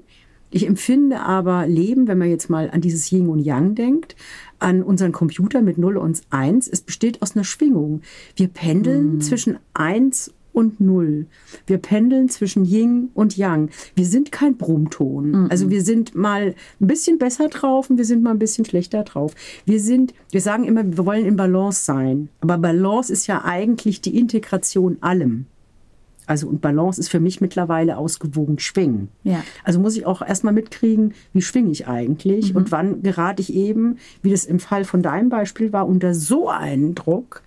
Ich 0.50 0.66
empfinde 0.66 1.20
aber 1.20 1.68
Leben, 1.68 2.08
wenn 2.08 2.18
man 2.18 2.30
jetzt 2.30 2.50
mal 2.50 2.70
an 2.70 2.82
dieses 2.82 3.12
Yin 3.12 3.28
und 3.28 3.40
Yang 3.40 3.76
denkt, 3.76 4.16
an 4.60 4.82
unseren 4.82 5.12
Computer 5.12 5.62
mit 5.62 5.78
0 5.78 5.98
und 5.98 6.22
1, 6.30 6.68
es 6.68 6.82
besteht 6.82 7.22
aus 7.22 7.36
einer 7.36 7.44
Schwingung. 7.44 8.02
Wir 8.36 8.48
pendeln 8.48 9.20
zwischen 9.22 9.58
1 9.74 10.34
und 10.58 10.80
0. 10.80 11.28
Wir 11.68 11.78
pendeln 11.78 12.30
zwischen 12.30 12.66
Yin 12.66 13.10
und 13.14 13.38
Yang. 13.38 13.70
Wir 13.96 14.06
sind 14.06 14.32
kein 14.32 14.58
Brummton. 14.58 15.52
Also 15.52 15.70
wir 15.70 15.84
sind 15.84 16.16
mal 16.16 16.56
ein 16.82 16.88
bisschen 16.88 17.20
besser 17.20 17.48
drauf 17.48 17.92
und 17.92 17.98
wir 17.98 18.06
sind 18.06 18.24
mal 18.24 18.32
ein 18.32 18.40
bisschen 18.40 18.66
schlechter 18.66 19.04
drauf. 19.04 19.36
Wir 19.66 19.80
sind, 19.80 20.16
wir 20.32 20.42
sagen 20.42 20.64
immer, 20.64 20.84
wir 20.84 21.06
wollen 21.06 21.26
in 21.28 21.36
Balance 21.36 21.86
sein. 21.86 22.30
Aber 22.40 22.58
Balance 22.58 23.14
ist 23.14 23.28
ja 23.28 23.46
eigentlich 23.46 24.02
die 24.02 24.18
Integration 24.18 24.98
allem. 25.02 25.46
Also 26.28 26.48
und 26.48 26.62
Balance 26.62 27.00
ist 27.00 27.10
für 27.10 27.20
mich 27.20 27.42
mittlerweile 27.42 27.98
ausgewogen 27.98 28.60
schwingen. 28.60 29.08
Ja. 29.24 29.44
Also 29.64 29.80
muss 29.80 29.98
ich 29.98 30.06
auch 30.06 30.22
erstmal 30.22 30.54
mitkriegen, 30.54 31.14
wie 31.34 31.42
schwinge 31.42 31.72
ich 31.72 31.88
eigentlich 31.88 32.56
und 32.56 32.72
wann 32.72 33.02
gerate 33.02 33.42
ich 33.42 33.54
eben, 33.54 33.98
wie 34.22 34.32
das 34.32 34.46
im 34.46 34.60
Fall 34.60 34.84
von 34.84 35.02
deinem 35.02 35.30
Beispiel 35.30 35.74
war, 35.74 35.88
unter 35.88 36.14
so 36.14 36.50
einen 36.50 36.94
Druck, 36.94 37.42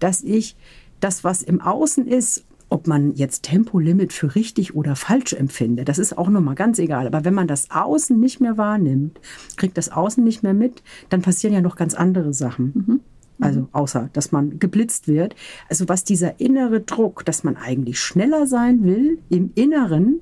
dass 0.00 0.22
ich 0.22 0.56
das, 1.00 1.24
was 1.24 1.42
im 1.42 1.60
Außen 1.60 2.06
ist, 2.06 2.44
ob 2.68 2.86
man 2.86 3.14
jetzt 3.14 3.44
Tempolimit 3.44 4.12
für 4.12 4.34
richtig 4.34 4.74
oder 4.74 4.96
falsch 4.96 5.32
empfindet, 5.32 5.88
das 5.88 5.98
ist 5.98 6.18
auch 6.18 6.28
nochmal 6.28 6.56
ganz 6.56 6.78
egal. 6.78 7.06
Aber 7.06 7.24
wenn 7.24 7.34
man 7.34 7.46
das 7.46 7.70
Außen 7.70 8.18
nicht 8.18 8.40
mehr 8.40 8.58
wahrnimmt, 8.58 9.20
kriegt 9.56 9.78
das 9.78 9.90
Außen 9.90 10.24
nicht 10.24 10.42
mehr 10.42 10.54
mit, 10.54 10.82
dann 11.08 11.22
passieren 11.22 11.54
ja 11.54 11.60
noch 11.60 11.76
ganz 11.76 11.94
andere 11.94 12.34
Sachen. 12.34 13.00
Also 13.40 13.68
außer, 13.72 14.10
dass 14.12 14.32
man 14.32 14.58
geblitzt 14.58 15.08
wird. 15.08 15.34
Also 15.68 15.88
was 15.88 16.04
dieser 16.04 16.40
innere 16.40 16.80
Druck, 16.80 17.24
dass 17.24 17.44
man 17.44 17.56
eigentlich 17.56 18.00
schneller 18.00 18.46
sein 18.46 18.84
will 18.84 19.18
im 19.28 19.50
Inneren, 19.54 20.20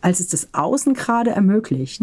als 0.00 0.20
es 0.20 0.28
das 0.28 0.48
Außen 0.52 0.94
gerade 0.94 1.30
ermöglicht. 1.30 2.02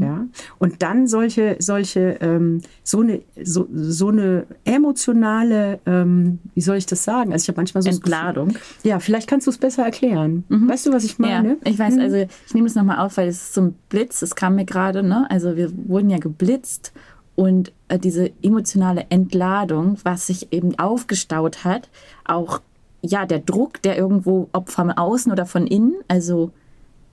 Ja, 0.00 0.26
und 0.58 0.82
dann 0.82 1.06
solche, 1.06 1.56
solche, 1.58 2.16
ähm, 2.22 2.62
so 2.82 3.00
eine, 3.00 3.20
so, 3.42 3.68
so 3.70 4.08
eine 4.08 4.46
emotionale, 4.64 5.78
ähm, 5.84 6.38
wie 6.54 6.62
soll 6.62 6.76
ich 6.76 6.86
das 6.86 7.04
sagen? 7.04 7.34
Also 7.34 7.44
ich 7.44 7.48
habe 7.48 7.58
manchmal 7.58 7.82
so 7.82 7.90
Entladung. 7.90 8.56
Ja, 8.82 8.98
vielleicht 8.98 9.28
kannst 9.28 9.46
du 9.46 9.50
es 9.50 9.58
besser 9.58 9.84
erklären. 9.84 10.44
Weißt 10.48 10.86
du, 10.86 10.92
was 10.92 11.04
ich 11.04 11.18
meine? 11.18 11.58
Ja, 11.64 11.70
ich 11.70 11.78
weiß, 11.78 11.98
also 11.98 12.16
ich 12.16 12.54
nehme 12.54 12.66
es 12.66 12.74
nochmal 12.74 12.98
auf, 13.00 13.18
weil 13.18 13.28
es 13.28 13.42
ist 13.42 13.54
so 13.54 13.60
ein 13.60 13.74
Blitz, 13.90 14.22
es 14.22 14.34
kam 14.34 14.54
mir 14.54 14.64
gerade, 14.64 15.02
ne? 15.02 15.26
Also 15.30 15.54
wir 15.54 15.70
wurden 15.86 16.08
ja 16.08 16.18
geblitzt 16.18 16.92
und 17.36 17.72
äh, 17.88 17.98
diese 17.98 18.30
emotionale 18.42 19.06
Entladung, 19.10 19.98
was 20.04 20.26
sich 20.26 20.52
eben 20.52 20.78
aufgestaut 20.78 21.64
hat, 21.64 21.88
auch 22.24 22.60
ja, 23.02 23.26
der 23.26 23.40
Druck, 23.40 23.82
der 23.82 23.98
irgendwo, 23.98 24.48
ob 24.52 24.70
von 24.70 24.90
außen 24.90 25.30
oder 25.30 25.44
von 25.44 25.66
innen, 25.66 25.94
also 26.08 26.52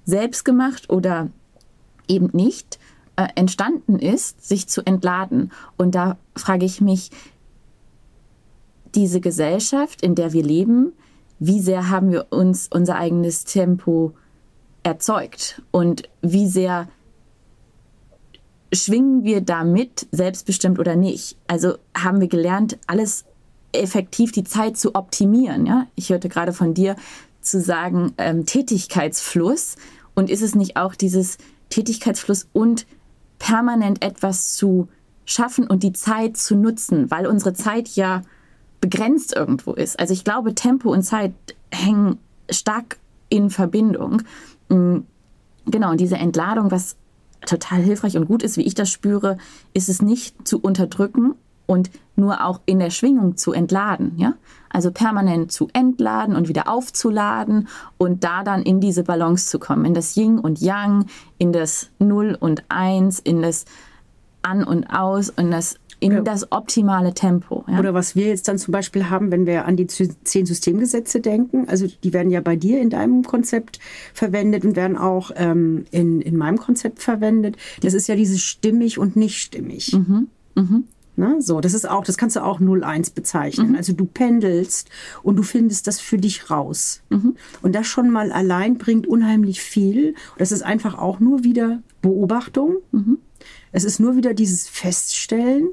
selbst 0.05 0.45
gemacht 0.45 0.89
oder 0.89 1.29
eben 2.07 2.29
nicht, 2.33 2.79
äh, 3.17 3.27
entstanden 3.35 3.99
ist, 3.99 4.47
sich 4.47 4.67
zu 4.67 4.85
entladen. 4.85 5.51
Und 5.77 5.95
da 5.95 6.17
frage 6.35 6.65
ich 6.65 6.79
mich, 6.81 7.11
diese 8.95 9.21
Gesellschaft, 9.21 10.01
in 10.01 10.15
der 10.15 10.33
wir 10.33 10.43
leben, 10.43 10.93
wie 11.39 11.59
sehr 11.59 11.89
haben 11.89 12.11
wir 12.11 12.27
uns 12.29 12.67
unser 12.71 12.97
eigenes 12.97 13.45
Tempo 13.45 14.13
erzeugt 14.83 15.61
und 15.71 16.03
wie 16.21 16.47
sehr 16.47 16.87
schwingen 18.73 19.23
wir 19.23 19.41
damit, 19.41 20.07
selbstbestimmt 20.11 20.79
oder 20.79 20.95
nicht. 20.95 21.37
Also 21.47 21.75
haben 21.95 22.21
wir 22.21 22.27
gelernt, 22.27 22.77
alles 22.87 23.25
effektiv 23.73 24.31
die 24.31 24.43
Zeit 24.43 24.77
zu 24.77 24.95
optimieren. 24.95 25.65
Ja? 25.65 25.87
Ich 25.95 26.09
hörte 26.09 26.29
gerade 26.29 26.53
von 26.53 26.73
dir 26.73 26.95
zu 27.41 27.61
sagen, 27.61 28.13
ähm, 28.17 28.45
Tätigkeitsfluss. 28.45 29.75
Und 30.13 30.29
ist 30.29 30.41
es 30.41 30.55
nicht 30.55 30.75
auch 30.75 30.93
dieses 30.93 31.37
Tätigkeitsfluss 31.69 32.47
und 32.53 32.85
permanent 33.39 34.03
etwas 34.03 34.53
zu 34.53 34.89
schaffen 35.25 35.67
und 35.67 35.83
die 35.83 35.93
Zeit 35.93 36.37
zu 36.37 36.55
nutzen, 36.55 37.09
weil 37.09 37.25
unsere 37.25 37.53
Zeit 37.53 37.87
ja 37.89 38.23
begrenzt 38.81 39.33
irgendwo 39.35 39.73
ist. 39.73 39.99
Also 39.99 40.13
ich 40.13 40.23
glaube, 40.23 40.53
Tempo 40.53 40.91
und 40.91 41.03
Zeit 41.03 41.33
hängen 41.71 42.17
stark 42.49 42.97
in 43.29 43.49
Verbindung. 43.49 44.23
Mm, 44.69 44.99
genau, 45.65 45.91
und 45.91 45.99
diese 46.01 46.17
Entladung, 46.17 46.71
was 46.71 46.97
total 47.45 47.81
hilfreich 47.81 48.17
und 48.17 48.27
gut 48.27 48.43
ist, 48.43 48.57
wie 48.57 48.65
ich 48.65 48.75
das 48.75 48.89
spüre, 48.89 49.37
ist 49.73 49.89
es 49.89 50.01
nicht 50.01 50.47
zu 50.47 50.59
unterdrücken 50.59 51.35
und 51.65 51.89
nur 52.15 52.45
auch 52.45 52.59
in 52.65 52.79
der 52.79 52.89
Schwingung 52.89 53.37
zu 53.37 53.53
entladen. 53.53 54.13
Ja? 54.17 54.35
Also 54.69 54.91
permanent 54.91 55.51
zu 55.51 55.69
entladen 55.73 56.35
und 56.35 56.47
wieder 56.47 56.67
aufzuladen 56.67 57.67
und 57.97 58.23
da 58.23 58.43
dann 58.43 58.63
in 58.63 58.79
diese 58.79 59.03
Balance 59.03 59.47
zu 59.47 59.59
kommen, 59.59 59.85
in 59.85 59.93
das 59.93 60.15
Yin 60.17 60.39
und 60.39 60.59
Yang, 60.59 61.05
in 61.37 61.53
das 61.53 61.89
Null 61.99 62.37
und 62.39 62.63
Eins, 62.69 63.19
in 63.19 63.41
das 63.41 63.65
An 64.41 64.63
und 64.63 64.87
Aus, 64.87 65.29
in 65.29 65.51
das 65.51 65.77
in 66.01 66.11
ja. 66.13 66.21
das 66.21 66.51
optimale 66.51 67.13
Tempo. 67.13 67.63
Ja? 67.67 67.79
Oder 67.79 67.93
was 67.93 68.15
wir 68.15 68.27
jetzt 68.27 68.47
dann 68.47 68.57
zum 68.57 68.71
Beispiel 68.71 69.09
haben, 69.09 69.31
wenn 69.31 69.45
wir 69.45 69.65
an 69.65 69.77
die 69.77 69.85
zehn 69.85 70.45
Systemgesetze 70.47 71.21
denken, 71.21 71.69
also 71.69 71.85
die 72.03 72.11
werden 72.11 72.31
ja 72.31 72.41
bei 72.41 72.55
dir 72.55 72.81
in 72.81 72.89
deinem 72.89 73.23
Konzept 73.23 73.79
verwendet 74.13 74.65
und 74.65 74.75
werden 74.75 74.97
auch 74.97 75.29
ähm, 75.35 75.85
in, 75.91 76.19
in 76.19 76.37
meinem 76.37 76.57
Konzept 76.57 77.03
verwendet. 77.03 77.55
Das 77.81 77.93
ist 77.93 78.07
ja 78.07 78.15
dieses 78.15 78.41
stimmig 78.41 78.97
und 78.97 79.15
nicht 79.15 79.39
stimmig. 79.39 79.93
Mhm. 79.93 80.27
Mhm. 80.55 80.83
Na, 81.17 81.39
so, 81.39 81.61
das 81.61 81.75
ist 81.75 81.87
auch, 81.87 82.03
das 82.03 82.17
kannst 82.17 82.35
du 82.35 82.43
auch 82.43 82.59
0-1 82.59 83.13
bezeichnen. 83.13 83.69
Mhm. 83.69 83.75
Also 83.75 83.93
du 83.93 84.05
pendelst 84.05 84.89
und 85.21 85.35
du 85.35 85.43
findest 85.43 85.85
das 85.85 85.99
für 85.99 86.17
dich 86.17 86.49
raus. 86.49 87.03
Mhm. 87.09 87.35
Und 87.61 87.75
das 87.75 87.85
schon 87.85 88.09
mal 88.09 88.31
allein 88.31 88.79
bringt 88.79 89.05
unheimlich 89.05 89.61
viel. 89.61 90.15
Das 90.39 90.51
ist 90.51 90.63
einfach 90.63 90.97
auch 90.97 91.19
nur 91.19 91.43
wieder 91.43 91.83
Beobachtung. 92.01 92.77
Mhm. 92.91 93.19
Es 93.71 93.83
ist 93.83 93.99
nur 93.99 94.15
wieder 94.15 94.33
dieses 94.33 94.67
Feststellen 94.67 95.69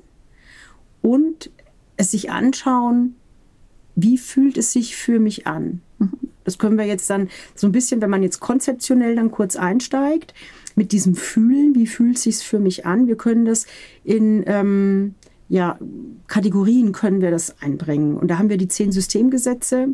und 1.03 1.51
es 1.97 2.13
sich 2.13 2.31
anschauen, 2.31 3.17
wie 3.95 4.19
fühlt 4.19 4.57
es 4.57 4.73
sich 4.73 4.97
für 4.97 5.19
mich 5.19 5.47
an. 5.47 5.81
Das 6.45 6.57
können 6.57 6.79
wir 6.79 6.87
jetzt 6.87 7.11
dann 7.11 7.29
so 7.55 7.67
ein 7.67 7.73
bisschen, 7.73 8.01
wenn 8.01 8.09
man 8.09 8.23
jetzt 8.23 8.41
konzeptionell 8.41 9.17
dann 9.17 9.31
kurz 9.31 9.57
einsteigt, 9.57 10.33
mit 10.77 10.93
diesem 10.93 11.15
Fühlen, 11.15 11.75
wie 11.75 11.87
fühlt 11.87 12.17
es 12.17 12.23
sich 12.23 12.39
für 12.39 12.59
mich 12.59 12.87
an. 12.87 13.07
Wir 13.07 13.17
können 13.17 13.45
das 13.45 13.67
in 14.05 14.45
ähm, 14.47 15.15
ja, 15.49 15.79
Kategorien 16.27 16.93
können 16.93 17.21
wir 17.21 17.31
das 17.31 17.61
einbringen. 17.61 18.17
Und 18.17 18.29
da 18.29 18.39
haben 18.39 18.49
wir 18.49 18.59
die 18.59 18.69
zehn 18.69 18.93
Systemgesetze. 18.93 19.89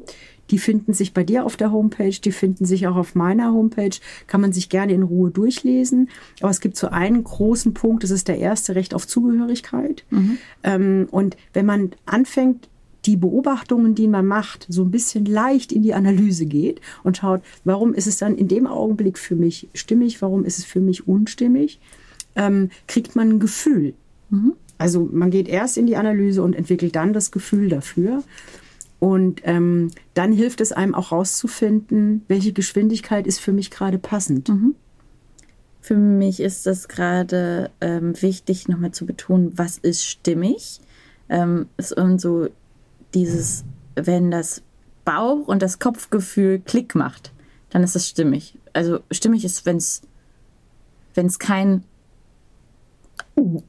Die 0.50 0.58
finden 0.58 0.92
sich 0.92 1.14
bei 1.14 1.24
dir 1.24 1.44
auf 1.44 1.56
der 1.56 1.72
Homepage, 1.72 2.10
die 2.10 2.32
finden 2.32 2.64
sich 2.64 2.86
auch 2.86 2.96
auf 2.96 3.14
meiner 3.14 3.52
Homepage. 3.52 3.96
Kann 4.26 4.40
man 4.40 4.52
sich 4.52 4.68
gerne 4.68 4.92
in 4.92 5.02
Ruhe 5.02 5.30
durchlesen. 5.30 6.10
Aber 6.40 6.50
es 6.50 6.60
gibt 6.60 6.76
so 6.76 6.88
einen 6.88 7.24
großen 7.24 7.74
Punkt, 7.74 8.04
das 8.04 8.10
ist 8.10 8.28
der 8.28 8.38
erste 8.38 8.74
Recht 8.74 8.94
auf 8.94 9.06
Zugehörigkeit. 9.06 10.04
Mhm. 10.10 10.38
Ähm, 10.62 11.08
und 11.10 11.36
wenn 11.52 11.66
man 11.66 11.92
anfängt, 12.06 12.68
die 13.06 13.16
Beobachtungen, 13.16 13.94
die 13.94 14.08
man 14.08 14.26
macht, 14.26 14.66
so 14.68 14.82
ein 14.82 14.90
bisschen 14.90 15.26
leicht 15.26 15.72
in 15.72 15.82
die 15.82 15.94
Analyse 15.94 16.46
geht 16.46 16.80
und 17.02 17.18
schaut, 17.18 17.42
warum 17.64 17.92
ist 17.92 18.06
es 18.06 18.16
dann 18.16 18.34
in 18.36 18.48
dem 18.48 18.66
Augenblick 18.66 19.18
für 19.18 19.36
mich 19.36 19.68
stimmig, 19.74 20.22
warum 20.22 20.44
ist 20.44 20.58
es 20.58 20.64
für 20.64 20.80
mich 20.80 21.06
unstimmig, 21.06 21.80
ähm, 22.34 22.70
kriegt 22.86 23.14
man 23.14 23.30
ein 23.30 23.40
Gefühl. 23.40 23.94
Mhm. 24.30 24.54
Also 24.78 25.08
man 25.12 25.30
geht 25.30 25.48
erst 25.48 25.76
in 25.78 25.86
die 25.86 25.96
Analyse 25.96 26.42
und 26.42 26.54
entwickelt 26.56 26.96
dann 26.96 27.12
das 27.12 27.30
Gefühl 27.30 27.68
dafür. 27.68 28.22
Und 29.04 29.42
ähm, 29.44 29.90
dann 30.14 30.32
hilft 30.32 30.62
es 30.62 30.72
einem 30.72 30.94
auch 30.94 31.12
rauszufinden, 31.12 32.24
welche 32.26 32.54
Geschwindigkeit 32.54 33.26
ist 33.26 33.38
für 33.38 33.52
mich 33.52 33.70
gerade 33.70 33.98
passend. 33.98 34.48
Mhm. 34.48 34.74
Für 35.82 35.98
mich 35.98 36.40
ist 36.40 36.64
das 36.64 36.88
gerade 36.88 37.70
ähm, 37.82 38.14
wichtig, 38.22 38.66
nochmal 38.66 38.92
zu 38.92 39.04
betonen, 39.04 39.52
was 39.58 39.76
ist 39.76 40.06
stimmig. 40.06 40.80
Ähm, 41.28 41.66
ist 41.76 41.92
und 41.92 42.18
so 42.18 42.48
dieses, 43.12 43.66
wenn 43.94 44.30
das 44.30 44.62
Bauch- 45.04 45.48
und 45.48 45.60
das 45.60 45.78
Kopfgefühl 45.78 46.60
Klick 46.60 46.94
macht, 46.94 47.34
dann 47.68 47.82
ist 47.82 47.94
das 47.94 48.08
stimmig. 48.08 48.58
Also 48.72 49.00
stimmig 49.10 49.44
ist, 49.44 49.66
wenn 49.66 49.76
es 49.76 50.00
wenn 51.12 51.26
es 51.26 51.38
kein 51.38 51.84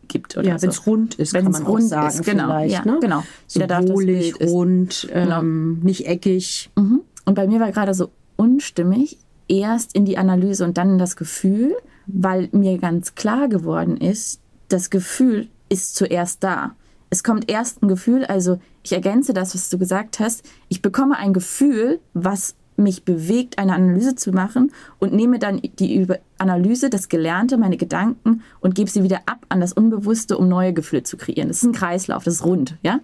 gibt 0.07 0.37
oder 0.37 0.47
ja, 0.47 0.57
so. 0.57 0.63
wenn 0.63 0.69
es 0.69 0.87
rund 0.87 1.15
ist, 1.15 1.33
wenn 1.33 1.47
es 1.47 1.67
rund 1.67 1.83
sagen, 1.83 2.07
ist, 2.07 2.23
genau, 2.23 2.59
ja, 2.59 2.85
ne? 2.85 2.99
genau. 3.01 3.23
So 3.47 3.61
wohlig, 3.61 4.35
rund, 4.39 5.07
genau. 5.11 5.39
ähm, 5.39 5.79
nicht 5.81 6.07
eckig. 6.07 6.69
Mhm. 6.75 7.01
Und 7.25 7.35
bei 7.35 7.47
mir 7.47 7.59
war 7.59 7.71
gerade 7.71 7.93
so 7.93 8.11
unstimmig, 8.35 9.17
erst 9.47 9.95
in 9.95 10.05
die 10.05 10.17
Analyse 10.17 10.63
und 10.65 10.77
dann 10.77 10.91
in 10.91 10.97
das 10.97 11.15
Gefühl, 11.15 11.75
weil 12.07 12.49
mir 12.51 12.77
ganz 12.77 13.15
klar 13.15 13.47
geworden 13.47 13.97
ist, 13.97 14.39
das 14.67 14.89
Gefühl 14.89 15.47
ist 15.69 15.95
zuerst 15.95 16.43
da. 16.43 16.75
Es 17.09 17.23
kommt 17.23 17.49
erst 17.49 17.81
ein 17.81 17.87
Gefühl, 17.87 18.25
also 18.25 18.59
ich 18.83 18.91
ergänze 18.91 19.33
das, 19.33 19.55
was 19.55 19.69
du 19.69 19.77
gesagt 19.77 20.19
hast. 20.19 20.43
Ich 20.69 20.81
bekomme 20.81 21.17
ein 21.17 21.33
Gefühl, 21.33 21.99
was 22.13 22.55
mich 22.77 23.03
bewegt, 23.03 23.57
eine 23.57 23.73
Analyse 23.73 24.15
zu 24.15 24.31
machen 24.31 24.71
und 24.99 25.13
nehme 25.13 25.39
dann 25.39 25.61
die 25.61 26.07
Analyse, 26.37 26.89
das 26.89 27.09
Gelernte, 27.09 27.57
meine 27.57 27.77
Gedanken 27.77 28.41
und 28.59 28.75
gebe 28.75 28.89
sie 28.89 29.03
wieder 29.03 29.21
ab 29.25 29.45
an 29.49 29.61
das 29.61 29.73
Unbewusste, 29.73 30.37
um 30.37 30.49
neue 30.49 30.73
Gefühle 30.73 31.03
zu 31.03 31.17
kreieren. 31.17 31.47
Das 31.47 31.57
ist 31.57 31.63
ein 31.63 31.71
Kreislauf, 31.71 32.23
das 32.23 32.35
ist 32.35 32.45
rund, 32.45 32.77
ja. 32.83 32.99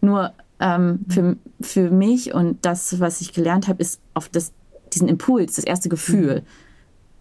Nur 0.00 0.32
ähm, 0.60 1.00
für, 1.08 1.36
für 1.60 1.90
mich 1.90 2.32
und 2.34 2.64
das, 2.64 3.00
was 3.00 3.20
ich 3.20 3.32
gelernt 3.32 3.68
habe, 3.68 3.82
ist 3.82 4.00
auf 4.14 4.28
das, 4.28 4.52
diesen 4.92 5.08
Impuls, 5.08 5.56
das 5.56 5.64
erste 5.64 5.88
Gefühl. 5.88 6.40
Mhm. 6.40 6.46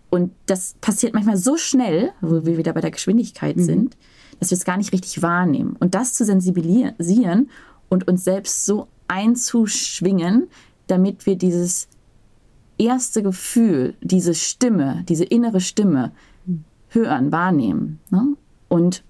Und 0.10 0.32
das 0.46 0.76
passiert 0.80 1.14
manchmal 1.14 1.38
so 1.38 1.58
schnell, 1.58 2.12
wo 2.22 2.46
wir 2.46 2.58
wieder 2.58 2.74
bei 2.74 2.82
der 2.82 2.92
Geschwindigkeit 2.92 3.58
mhm. 3.58 3.64
sind, 3.64 3.98
dass 4.40 4.52
wir 4.52 4.58
es 4.58 4.66
gar 4.66 4.78
nicht 4.78 4.94
richtig 4.94 5.22
wahrnehmen. 5.22 5.76
Und 5.80 5.96
das 5.96 6.14
zu 6.14 6.24
sensibilisieren 6.24 7.50
und 7.90 8.08
uns 8.08 8.24
selbst 8.24 8.66
so 8.66 8.88
einzuschwingen, 9.08 10.48
damit 10.88 11.26
wir 11.26 11.36
dieses 11.36 11.88
erste 12.78 13.24
Gefühl, 13.24 13.96
diese 14.02 14.34
Stimme, 14.34 15.04
diese 15.08 15.26
innere 15.26 15.62
Stimme 15.62 16.12
hören, 16.90 17.32
wahrnehmen. 17.32 18.00
Ne? 18.10 18.36
Und 18.68 19.04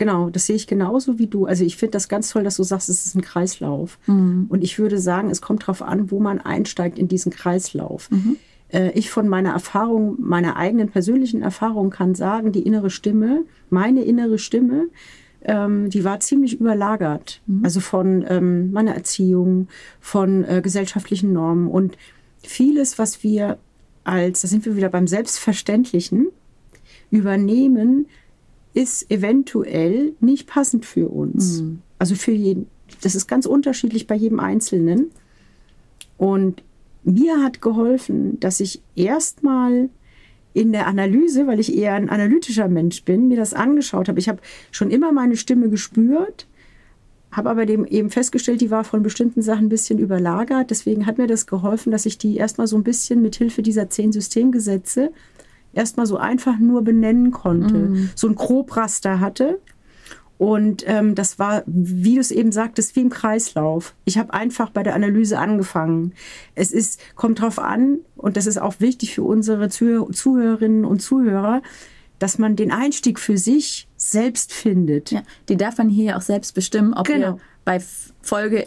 Genau, 0.00 0.30
das 0.30 0.46
sehe 0.46 0.56
ich 0.56 0.66
genauso 0.66 1.18
wie 1.18 1.26
du. 1.26 1.44
Also 1.44 1.62
ich 1.62 1.76
finde 1.76 1.90
das 1.90 2.08
ganz 2.08 2.30
toll, 2.30 2.42
dass 2.42 2.56
du 2.56 2.62
sagst, 2.62 2.88
es 2.88 3.04
ist 3.04 3.14
ein 3.16 3.20
Kreislauf. 3.20 3.98
Mhm. 4.06 4.46
Und 4.48 4.64
ich 4.64 4.78
würde 4.78 4.96
sagen, 4.96 5.28
es 5.28 5.42
kommt 5.42 5.64
darauf 5.64 5.82
an, 5.82 6.10
wo 6.10 6.20
man 6.20 6.40
einsteigt 6.40 6.98
in 6.98 7.06
diesen 7.06 7.30
Kreislauf. 7.30 8.10
Mhm. 8.10 8.36
Äh, 8.70 8.92
ich 8.92 9.10
von 9.10 9.28
meiner 9.28 9.50
Erfahrung, 9.50 10.16
meiner 10.18 10.56
eigenen 10.56 10.88
persönlichen 10.88 11.42
Erfahrung 11.42 11.90
kann 11.90 12.14
sagen, 12.14 12.50
die 12.50 12.62
innere 12.62 12.88
Stimme, 12.88 13.44
meine 13.68 14.02
innere 14.02 14.38
Stimme, 14.38 14.86
ähm, 15.42 15.90
die 15.90 16.04
war 16.04 16.20
ziemlich 16.20 16.60
überlagert. 16.60 17.40
Mhm. 17.46 17.64
Also 17.64 17.80
von 17.80 18.24
ähm, 18.28 18.72
meiner 18.72 18.94
Erziehung, 18.94 19.68
von 20.00 20.44
äh, 20.44 20.60
gesellschaftlichen 20.62 21.32
Normen 21.32 21.68
und 21.68 21.96
vieles, 22.42 22.98
was 22.98 23.22
wir 23.22 23.58
als, 24.04 24.42
da 24.42 24.48
sind 24.48 24.64
wir 24.64 24.76
wieder 24.76 24.88
beim 24.88 25.06
Selbstverständlichen, 25.06 26.28
übernehmen, 27.10 28.06
ist 28.72 29.10
eventuell 29.10 30.14
nicht 30.20 30.46
passend 30.46 30.86
für 30.86 31.08
uns. 31.08 31.62
Mhm. 31.62 31.82
Also 31.98 32.14
für 32.14 32.32
jeden, 32.32 32.66
das 33.02 33.14
ist 33.14 33.26
ganz 33.26 33.46
unterschiedlich 33.46 34.06
bei 34.06 34.14
jedem 34.14 34.40
Einzelnen. 34.40 35.10
Und 36.16 36.62
mir 37.02 37.42
hat 37.42 37.60
geholfen, 37.60 38.38
dass 38.40 38.60
ich 38.60 38.80
erstmal 38.94 39.88
in 40.52 40.72
der 40.72 40.86
Analyse, 40.86 41.46
weil 41.46 41.60
ich 41.60 41.76
eher 41.76 41.94
ein 41.94 42.10
analytischer 42.10 42.68
Mensch 42.68 43.04
bin, 43.04 43.28
mir 43.28 43.36
das 43.36 43.54
angeschaut 43.54 44.08
habe. 44.08 44.18
Ich 44.18 44.28
habe 44.28 44.40
schon 44.70 44.90
immer 44.90 45.12
meine 45.12 45.36
Stimme 45.36 45.68
gespürt, 45.68 46.46
habe 47.30 47.50
aber 47.50 47.66
dem 47.66 47.84
eben 47.84 48.10
festgestellt, 48.10 48.60
die 48.60 48.70
war 48.70 48.82
von 48.82 49.02
bestimmten 49.02 49.42
Sachen 49.42 49.66
ein 49.66 49.68
bisschen 49.68 49.98
überlagert. 49.98 50.70
Deswegen 50.70 51.06
hat 51.06 51.18
mir 51.18 51.28
das 51.28 51.46
geholfen, 51.46 51.92
dass 51.92 52.06
ich 52.06 52.18
die 52.18 52.36
erstmal 52.36 52.66
so 52.66 52.76
ein 52.76 52.82
bisschen 52.82 53.22
mit 53.22 53.36
Hilfe 53.36 53.62
dieser 53.62 53.88
zehn 53.88 54.10
Systemgesetze 54.10 55.12
erstmal 55.72 56.06
so 56.06 56.16
einfach 56.16 56.58
nur 56.58 56.82
benennen 56.82 57.30
konnte. 57.30 57.74
Mm. 57.74 58.10
So 58.16 58.26
ein 58.26 58.34
Grobraster 58.34 59.20
hatte 59.20 59.60
und 60.40 60.84
ähm, 60.86 61.14
das 61.14 61.38
war, 61.38 61.64
wie 61.66 62.14
du 62.14 62.20
es 62.22 62.30
eben 62.30 62.50
sagtest, 62.50 62.96
wie 62.96 63.02
im 63.02 63.10
Kreislauf. 63.10 63.94
Ich 64.06 64.16
habe 64.16 64.32
einfach 64.32 64.70
bei 64.70 64.82
der 64.82 64.94
Analyse 64.94 65.38
angefangen. 65.38 66.14
Es 66.54 66.72
ist, 66.72 66.98
kommt 67.14 67.40
darauf 67.40 67.58
an, 67.58 67.98
und 68.16 68.38
das 68.38 68.46
ist 68.46 68.56
auch 68.56 68.76
wichtig 68.78 69.14
für 69.14 69.22
unsere 69.22 69.68
Zuh 69.68 70.08
Zuhörerinnen 70.10 70.86
und 70.86 71.00
Zuhörer, 71.00 71.60
dass 72.18 72.38
man 72.38 72.56
den 72.56 72.72
Einstieg 72.72 73.18
für 73.18 73.36
sich 73.36 73.86
selbst 73.98 74.54
findet. 74.54 75.10
Ja, 75.10 75.20
die 75.50 75.58
darf 75.58 75.76
man 75.76 75.90
hier 75.90 76.16
auch 76.16 76.22
selbst 76.22 76.54
bestimmen, 76.54 76.94
ob 76.94 77.06
genau. 77.06 77.34
wir 77.34 77.38
bei 77.66 77.82
Folge 78.22 78.66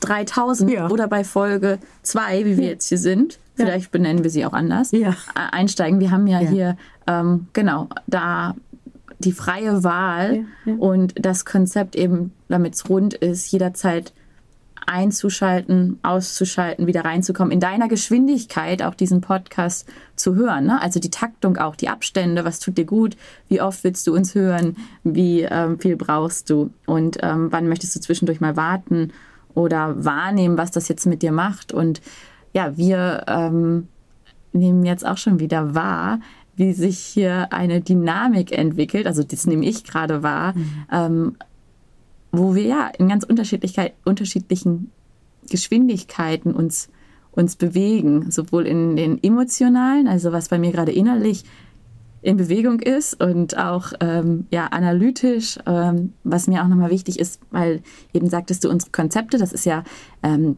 3000 0.00 0.72
ja. 0.72 0.90
oder 0.90 1.06
bei 1.06 1.22
Folge 1.22 1.78
2, 2.02 2.46
wie 2.46 2.56
wir 2.56 2.64
ja. 2.64 2.70
jetzt 2.70 2.88
hier 2.88 2.98
sind, 2.98 3.38
vielleicht 3.54 3.92
benennen 3.92 4.24
wir 4.24 4.30
sie 4.30 4.44
auch 4.44 4.54
anders, 4.54 4.90
ja. 4.90 5.14
einsteigen. 5.34 6.00
Wir 6.00 6.10
haben 6.10 6.26
ja, 6.26 6.38
hier, 6.40 6.76
ähm, 7.06 7.46
genau, 7.52 7.88
da 8.08 8.56
die 9.24 9.32
freie 9.32 9.84
Wahl 9.84 10.44
ja, 10.64 10.72
ja. 10.72 10.78
und 10.78 11.14
das 11.16 11.44
Konzept 11.44 11.96
eben, 11.96 12.32
damit 12.48 12.74
es 12.74 12.88
rund 12.88 13.14
ist, 13.14 13.50
jederzeit 13.50 14.12
einzuschalten, 14.86 15.98
auszuschalten, 16.02 16.86
wieder 16.86 17.04
reinzukommen, 17.04 17.52
in 17.52 17.60
deiner 17.60 17.88
Geschwindigkeit 17.88 18.82
auch 18.82 18.94
diesen 18.94 19.20
Podcast 19.20 19.88
zu 20.16 20.34
hören. 20.34 20.66
Ne? 20.66 20.80
Also 20.80 21.00
die 21.00 21.10
Taktung 21.10 21.56
auch, 21.56 21.76
die 21.76 21.88
Abstände, 21.88 22.44
was 22.44 22.60
tut 22.60 22.76
dir 22.76 22.84
gut, 22.84 23.16
wie 23.48 23.60
oft 23.60 23.84
willst 23.84 24.06
du 24.06 24.14
uns 24.14 24.34
hören, 24.34 24.76
wie 25.02 25.42
ähm, 25.42 25.78
viel 25.78 25.96
brauchst 25.96 26.50
du 26.50 26.70
und 26.86 27.18
ähm, 27.22 27.48
wann 27.50 27.68
möchtest 27.68 27.96
du 27.96 28.00
zwischendurch 28.00 28.40
mal 28.40 28.56
warten 28.56 29.12
oder 29.54 30.04
wahrnehmen, 30.04 30.58
was 30.58 30.70
das 30.70 30.88
jetzt 30.88 31.06
mit 31.06 31.22
dir 31.22 31.32
macht. 31.32 31.72
Und 31.72 32.00
ja, 32.52 32.76
wir 32.76 33.24
ähm, 33.26 33.88
nehmen 34.52 34.84
jetzt 34.84 35.06
auch 35.06 35.18
schon 35.18 35.40
wieder 35.40 35.74
wahr, 35.74 36.20
wie 36.56 36.72
sich 36.72 36.98
hier 36.98 37.52
eine 37.52 37.80
Dynamik 37.80 38.52
entwickelt. 38.56 39.06
Also 39.06 39.22
das 39.22 39.46
nehme 39.46 39.64
ich 39.64 39.84
gerade 39.84 40.22
wahr. 40.22 40.54
Mhm. 40.54 40.86
Ähm, 40.90 41.36
wo 42.32 42.54
wir 42.54 42.64
ja 42.64 42.88
in 42.98 43.08
ganz 43.08 43.24
unterschiedlichen 43.24 44.90
Geschwindigkeiten 45.48 46.52
uns, 46.52 46.88
uns 47.32 47.56
bewegen, 47.56 48.30
sowohl 48.30 48.66
in 48.66 48.96
den 48.96 49.22
emotionalen, 49.22 50.08
also 50.08 50.32
was 50.32 50.48
bei 50.48 50.58
mir 50.58 50.72
gerade 50.72 50.92
innerlich 50.92 51.44
in 52.22 52.38
Bewegung 52.38 52.80
ist 52.80 53.22
und 53.22 53.56
auch 53.58 53.92
ähm, 54.00 54.46
ja, 54.50 54.66
analytisch, 54.68 55.58
ähm, 55.66 56.14
was 56.24 56.46
mir 56.46 56.62
auch 56.62 56.68
nochmal 56.68 56.90
wichtig 56.90 57.20
ist, 57.20 57.38
weil 57.50 57.82
eben 58.14 58.30
sagtest 58.30 58.64
du 58.64 58.70
unsere 58.70 58.90
Konzepte, 58.92 59.36
das 59.36 59.52
ist 59.52 59.66
ja 59.66 59.84
ähm, 60.22 60.56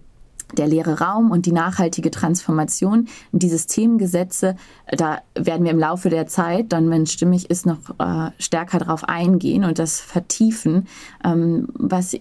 der 0.55 0.67
leere 0.67 1.01
Raum 1.01 1.31
und 1.31 1.47
die 1.47 1.53
nachhaltige 1.53 2.11
Transformation. 2.11 3.09
Die 3.33 3.49
Systemgesetze, 3.49 4.57
da 4.87 5.21
werden 5.35 5.65
wir 5.65 5.73
im 5.73 5.79
Laufe 5.79 6.09
der 6.09 6.27
Zeit, 6.27 6.73
dann 6.73 6.91
wenn 6.91 7.03
es 7.03 7.13
stimmig 7.13 7.51
ist, 7.51 7.67
noch 7.67 7.79
äh, 7.99 8.31
stärker 8.39 8.79
darauf 8.79 9.05
eingehen 9.05 9.65
und 9.65 9.79
das 9.79 10.01
vertiefen. 10.01 10.87
Ähm, 11.25 11.69
was 11.75 12.17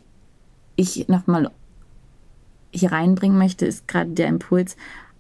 ich 0.75 1.08
nochmal 1.08 1.51
hier 2.72 2.91
reinbringen 2.91 3.38
möchte, 3.38 3.65
ist 3.65 3.88
gerade 3.88 4.12
der 4.12 4.27
Impuls 4.27 4.75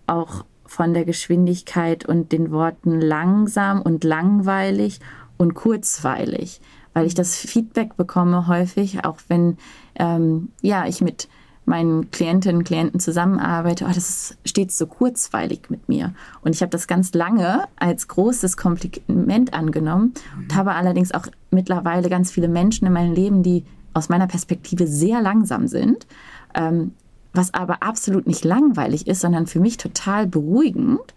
auch 0.07 0.45
von 0.65 0.93
der 0.93 1.05
Geschwindigkeit 1.05 2.05
und 2.05 2.31
den 2.31 2.51
Worten 2.51 2.99
langsam 2.99 3.81
und 3.81 4.03
langweilig 4.03 4.99
und 5.37 5.53
kurzweilig, 5.53 6.59
weil 6.93 7.05
ich 7.05 7.13
das 7.13 7.35
Feedback 7.35 7.95
bekomme 7.97 8.47
häufig, 8.47 9.05
auch 9.05 9.17
wenn 9.27 9.57
ähm, 9.95 10.49
ja 10.61 10.87
ich 10.87 11.01
mit 11.01 11.29
meinen 11.65 12.11
Klientinnen 12.11 12.57
und 12.57 12.63
Klienten 12.63 12.99
zusammenarbeite, 12.99 13.85
oh, 13.85 13.93
das 13.93 14.09
ist 14.09 14.37
stets 14.45 14.77
so 14.77 14.85
kurzweilig 14.87 15.69
mit 15.69 15.89
mir. 15.89 16.13
Und 16.41 16.53
ich 16.55 16.61
habe 16.61 16.69
das 16.69 16.87
ganz 16.87 17.13
lange 17.13 17.65
als 17.75 18.07
großes 18.07 18.55
Kompliment 18.55 19.53
angenommen 19.53 20.13
und 20.37 20.55
habe 20.55 20.73
allerdings 20.73 21.11
auch 21.11 21.27
mittlerweile 21.51 22.09
ganz 22.09 22.31
viele 22.31 22.47
Menschen 22.47 22.85
in 22.85 22.93
meinem 22.93 23.13
Leben, 23.13 23.43
die 23.43 23.65
aus 23.93 24.09
meiner 24.09 24.27
Perspektive 24.27 24.87
sehr 24.87 25.21
langsam 25.21 25.67
sind, 25.67 26.05
ähm, 26.53 26.93
was 27.33 27.53
aber 27.53 27.81
absolut 27.81 28.27
nicht 28.27 28.45
langweilig 28.45 29.07
ist, 29.07 29.21
sondern 29.21 29.47
für 29.47 29.59
mich 29.59 29.77
total 29.77 30.27
beruhigend. 30.27 31.13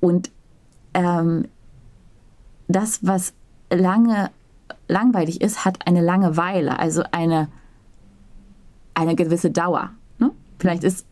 Und 0.00 0.30
ähm, 0.94 1.48
das, 2.68 3.00
was 3.02 3.32
lange 3.70 4.30
langweilig 4.88 5.40
ist, 5.40 5.64
hat 5.64 5.86
eine 5.86 6.00
Langeweile, 6.00 6.78
also 6.78 7.02
eine 7.10 7.48
eine 8.96 9.14
gewisse 9.14 9.50
Dauer. 9.50 9.90
Ne? 10.18 10.32
Vielleicht 10.58 10.82
ist 10.82 11.06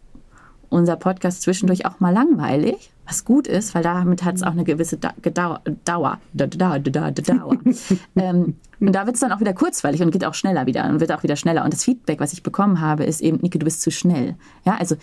unser 0.71 0.97
Podcast 0.97 1.43
zwischendurch 1.43 1.87
auch 1.87 2.01
mal 2.01 2.13
langweilig, 2.13 2.91
was 3.07 3.25
gut 3.25 3.47
ist, 3.47 3.75
weil 3.75 3.83
damit 3.83 4.25
hat 4.25 4.35
es 4.35 4.43
auch 4.43 4.53
eine 4.53 4.65
gewisse 4.65 4.97
da 4.97 5.13
Dauer. 5.23 5.61
Dauer. 5.85 6.19
Da, 6.33 6.47
da, 6.47 6.79
da, 6.79 7.11
Dauer. 7.11 7.57
ähm, 8.17 8.57
und 8.81 8.93
da 8.93 9.07
wird 9.07 9.15
es 9.15 9.21
dann 9.21 9.31
auch 9.31 9.41
wieder 9.41 9.53
kurzweilig 9.53 10.03
und 10.03 10.11
geht 10.11 10.25
auch 10.25 10.35
schneller 10.35 10.67
wieder 10.67 10.89
und 10.89 11.01
wird 11.01 11.13
auch 11.13 11.23
wieder 11.23 11.37
schneller. 11.37 11.65
Und 11.65 11.73
das 11.73 11.85
Feedback, 11.85 12.19
was 12.19 12.33
ich 12.33 12.43
bekommen 12.43 12.81
habe, 12.81 13.05
ist 13.05 13.21
eben, 13.21 13.39
Nike, 13.41 13.59
du 13.59 13.65
bist 13.65 13.83
zu 13.83 13.91
schnell. 13.91 14.35
Ja, 14.65 14.77
also 14.77 14.97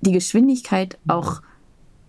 die 0.00 0.12
Geschwindigkeit 0.12 0.98
auch 1.06 1.42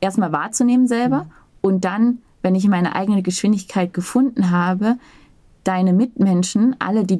erstmal 0.01 0.31
wahrzunehmen 0.31 0.87
selber 0.87 1.27
und 1.61 1.85
dann, 1.85 2.19
wenn 2.41 2.55
ich 2.55 2.67
meine 2.67 2.95
eigene 2.95 3.21
Geschwindigkeit 3.21 3.93
gefunden 3.93 4.51
habe, 4.51 4.97
deine 5.63 5.93
Mitmenschen, 5.93 6.75
alle, 6.79 7.05
die 7.05 7.19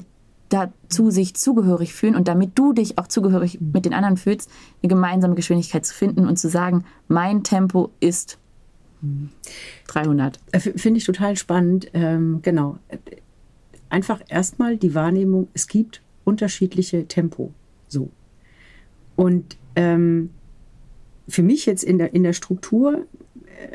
dazu 0.49 1.09
sich 1.11 1.35
zugehörig 1.35 1.93
fühlen 1.93 2.15
und 2.15 2.27
damit 2.27 2.51
du 2.55 2.73
dich 2.73 2.97
auch 2.97 3.07
zugehörig 3.07 3.59
mit 3.61 3.85
den 3.85 3.93
anderen 3.93 4.17
fühlst, 4.17 4.49
eine 4.81 4.89
gemeinsame 4.89 5.35
Geschwindigkeit 5.35 5.85
zu 5.85 5.93
finden 5.93 6.27
und 6.27 6.37
zu 6.37 6.49
sagen, 6.49 6.85
mein 7.07 7.43
Tempo 7.43 7.91
ist 7.99 8.37
300. 9.87 10.39
Äh, 10.51 10.59
finde 10.59 10.97
ich 10.97 11.05
total 11.05 11.35
spannend. 11.35 11.89
Ähm, 11.93 12.39
genau. 12.41 12.77
Einfach 13.89 14.21
erstmal 14.27 14.77
die 14.77 14.95
Wahrnehmung, 14.95 15.47
es 15.53 15.67
gibt 15.67 16.01
unterschiedliche 16.23 17.07
Tempo. 17.07 17.53
So. 17.87 18.09
Und 19.15 19.57
ähm, 19.75 20.31
für 21.27 21.43
mich 21.43 21.65
jetzt 21.65 21.83
in 21.83 21.97
der, 21.97 22.13
in 22.13 22.23
der 22.23 22.33
Struktur 22.33 23.05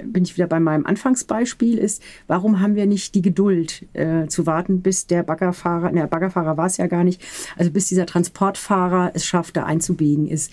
bin 0.05 0.25
ich 0.25 0.37
wieder 0.37 0.47
bei 0.47 0.61
meinem 0.61 0.87
Anfangsbeispiel, 0.87 1.79
ist, 1.79 2.03
warum 2.27 2.61
haben 2.61 2.75
wir 2.75 2.87
nicht 2.87 3.15
die 3.15 3.23
Geduld 3.23 3.87
äh, 3.93 4.27
zu 4.27 4.47
warten, 4.47 4.83
bis 4.83 5.07
der 5.07 5.23
Baggerfahrer, 5.23 5.93
der 5.93 6.07
Baggerfahrer 6.07 6.57
war 6.57 6.67
es 6.67 6.77
ja 6.77 6.87
gar 6.87 7.05
nicht, 7.05 7.23
also 7.57 7.71
bis 7.71 7.87
dieser 7.87 8.07
Transportfahrer 8.07 9.13
es 9.15 9.25
schafft, 9.25 9.57
da 9.57 9.65
einzubiegen 9.65 10.27
ist. 10.27 10.53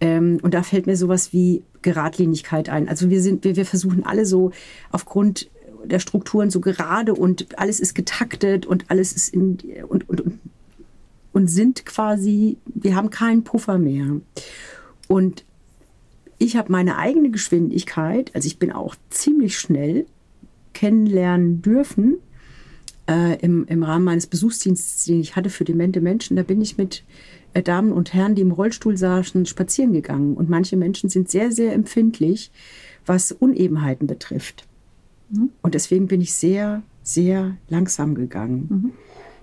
Ähm, 0.00 0.38
und 0.42 0.54
da 0.54 0.62
fällt 0.62 0.86
mir 0.86 0.96
sowas 0.96 1.32
wie 1.32 1.62
Geradlinigkeit 1.82 2.68
ein. 2.68 2.88
Also 2.88 3.10
wir 3.10 3.22
sind, 3.22 3.44
wir, 3.44 3.56
wir 3.56 3.66
versuchen 3.66 4.04
alle 4.04 4.26
so 4.26 4.52
aufgrund 4.90 5.50
der 5.84 5.98
Strukturen 5.98 6.50
so 6.50 6.60
gerade 6.60 7.14
und 7.14 7.58
alles 7.58 7.80
ist 7.80 7.94
getaktet 7.94 8.66
und 8.66 8.90
alles 8.90 9.12
ist 9.12 9.32
in 9.32 9.58
und, 9.88 10.08
und, 10.08 10.20
und, 10.20 10.40
und 11.32 11.46
sind 11.48 11.86
quasi, 11.86 12.58
wir 12.66 12.96
haben 12.96 13.10
keinen 13.10 13.44
Puffer 13.44 13.78
mehr. 13.78 14.20
Und 15.08 15.44
ich 16.40 16.56
habe 16.56 16.72
meine 16.72 16.96
eigene 16.96 17.30
Geschwindigkeit, 17.30 18.34
also 18.34 18.46
ich 18.46 18.58
bin 18.58 18.72
auch 18.72 18.96
ziemlich 19.10 19.58
schnell 19.58 20.06
kennenlernen 20.72 21.60
dürfen. 21.60 22.16
Äh, 23.06 23.38
im, 23.40 23.66
im 23.66 23.82
Rahmen 23.82 24.06
meines 24.06 24.26
Besuchsdienstes, 24.26 25.04
den 25.04 25.20
ich 25.20 25.36
hatte 25.36 25.50
für 25.50 25.64
demente 25.64 26.00
Menschen, 26.00 26.36
da 26.36 26.42
bin 26.42 26.62
ich 26.62 26.78
mit 26.78 27.04
äh, 27.52 27.62
Damen 27.62 27.92
und 27.92 28.14
Herren, 28.14 28.36
die 28.36 28.42
im 28.42 28.52
Rollstuhl 28.52 28.96
saßen, 28.96 29.44
spazieren 29.44 29.92
gegangen. 29.92 30.34
Und 30.34 30.48
manche 30.48 30.78
Menschen 30.78 31.10
sind 31.10 31.28
sehr, 31.28 31.52
sehr 31.52 31.74
empfindlich, 31.74 32.50
was 33.04 33.32
Unebenheiten 33.32 34.06
betrifft. 34.06 34.66
Mhm. 35.28 35.50
Und 35.60 35.74
deswegen 35.74 36.06
bin 36.06 36.22
ich 36.22 36.32
sehr, 36.32 36.82
sehr 37.02 37.56
langsam 37.68 38.14
gegangen. 38.14 38.66
Mhm. 38.70 38.92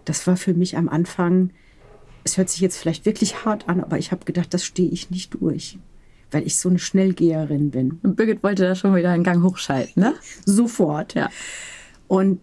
Das 0.03 0.25
war 0.25 0.35
für 0.35 0.55
mich 0.55 0.77
am 0.77 0.89
Anfang, 0.89 1.51
es 2.23 2.37
hört 2.37 2.49
sich 2.49 2.61
jetzt 2.61 2.77
vielleicht 2.77 3.05
wirklich 3.05 3.45
hart 3.45 3.69
an, 3.69 3.81
aber 3.81 3.99
ich 3.99 4.11
habe 4.11 4.25
gedacht, 4.25 4.51
das 4.51 4.65
stehe 4.65 4.89
ich 4.89 5.11
nicht 5.11 5.35
durch 5.39 5.77
weil 6.31 6.45
ich 6.45 6.57
so 6.57 6.69
eine 6.69 6.79
Schnellgeherin 6.79 7.71
bin. 7.71 7.99
Und 8.03 8.15
Birgit 8.15 8.43
wollte 8.43 8.63
da 8.63 8.75
schon 8.75 8.95
wieder 8.95 9.11
einen 9.11 9.23
Gang 9.23 9.43
hochschalten, 9.43 10.01
ne? 10.01 10.13
Sofort. 10.45 11.13
Ja. 11.13 11.29
Und 12.07 12.39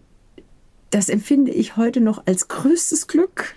das 0.91 1.09
empfinde 1.09 1.51
ich 1.51 1.77
heute 1.77 2.01
noch 2.01 2.25
als 2.25 2.47
größtes 2.47 3.07
Glück, 3.07 3.55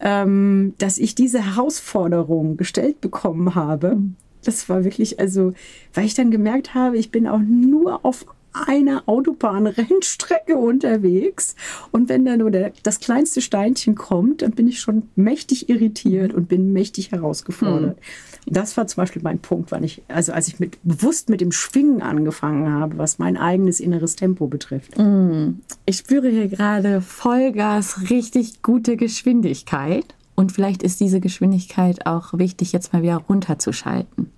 ähm, 0.00 0.74
dass 0.78 0.98
ich 0.98 1.14
diese 1.14 1.44
Herausforderung 1.44 2.56
gestellt 2.56 3.00
bekommen 3.00 3.54
habe. 3.54 3.96
Mhm. 3.96 4.16
Das 4.44 4.68
war 4.68 4.84
wirklich, 4.84 5.18
also, 5.18 5.52
weil 5.92 6.04
ich 6.04 6.14
dann 6.14 6.30
gemerkt 6.30 6.74
habe, 6.74 6.96
ich 6.96 7.10
bin 7.10 7.26
auch 7.26 7.40
nur 7.40 8.04
auf 8.04 8.24
einer 8.52 9.02
Autobahnrennstrecke 9.06 10.56
unterwegs. 10.56 11.54
Und 11.90 12.08
wenn 12.08 12.24
da 12.24 12.36
nur 12.36 12.50
der, 12.50 12.72
das 12.82 13.00
kleinste 13.00 13.40
Steinchen 13.40 13.94
kommt, 13.94 14.42
dann 14.42 14.52
bin 14.52 14.68
ich 14.68 14.80
schon 14.80 15.08
mächtig 15.16 15.68
irritiert 15.68 16.32
und 16.32 16.48
bin 16.48 16.72
mächtig 16.72 17.12
herausgefordert. 17.12 17.96
Mhm. 17.96 18.52
Das 18.52 18.76
war 18.76 18.86
zum 18.86 19.02
Beispiel 19.02 19.22
mein 19.22 19.38
Punkt, 19.40 19.70
wann 19.70 19.84
ich, 19.84 20.02
also 20.08 20.32
als 20.32 20.48
ich 20.48 20.58
mit, 20.58 20.78
bewusst 20.82 21.28
mit 21.28 21.40
dem 21.40 21.52
Schwingen 21.52 22.02
angefangen 22.02 22.72
habe, 22.72 22.98
was 22.98 23.18
mein 23.18 23.36
eigenes 23.36 23.80
inneres 23.80 24.16
Tempo 24.16 24.46
betrifft. 24.46 24.96
Mhm. 24.98 25.60
Ich 25.84 25.98
spüre 25.98 26.28
hier 26.28 26.48
gerade 26.48 27.00
Vollgas, 27.00 28.10
richtig 28.10 28.62
gute 28.62 28.96
Geschwindigkeit. 28.96 30.14
Und 30.34 30.52
vielleicht 30.52 30.82
ist 30.82 31.00
diese 31.00 31.20
Geschwindigkeit 31.20 32.06
auch 32.06 32.38
wichtig, 32.38 32.72
jetzt 32.72 32.92
mal 32.92 33.02
wieder 33.02 33.16
runterzuschalten, 33.16 34.30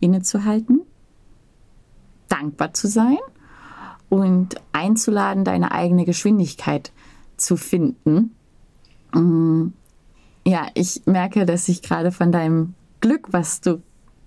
innezuhalten, 0.00 0.80
dankbar 2.28 2.72
zu 2.72 2.88
sein 2.88 3.18
und 4.08 4.56
einzuladen, 4.72 5.44
deine 5.44 5.72
eigene 5.72 6.04
Geschwindigkeit 6.04 6.92
zu 7.36 7.56
finden. 7.56 8.34
Mm, 9.12 9.68
ja, 10.46 10.68
ich 10.74 11.02
merke, 11.06 11.46
dass 11.46 11.68
ich 11.68 11.82
gerade 11.82 12.12
von 12.12 12.32
deinem 12.32 12.74
Glück, 13.00 13.28
was 13.32 13.60
du 13.60 13.82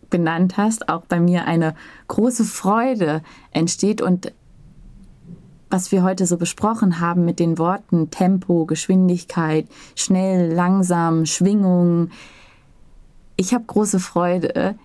benannt 0.10 0.58
hast, 0.58 0.90
auch 0.90 1.02
bei 1.02 1.20
mir 1.20 1.46
eine 1.46 1.76
große 2.08 2.44
Freude 2.44 3.22
entsteht 3.52 4.02
und 4.02 4.34
was 5.70 5.92
wir 5.92 6.04
heute 6.04 6.26
so 6.26 6.38
besprochen 6.38 7.00
haben 7.02 7.26
mit 7.26 7.40
den 7.40 7.58
Worten 7.58 8.10
Tempo, 8.10 8.66
Geschwindigkeit, 8.66 9.68
schnell, 9.96 10.54
langsam, 10.54 11.26
Schwingung. 11.26 12.10
Ich 13.36 13.54
habe 13.54 13.66
große 13.66 14.00
Freude, 14.00 14.76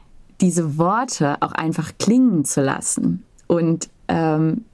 diese 0.40 0.76
Worte 0.78 1.36
auch 1.40 1.52
einfach 1.52 1.92
klingen 1.98 2.44
zu 2.44 2.62
lassen 2.62 3.22
und 3.46 3.88
ähm, 4.08 4.64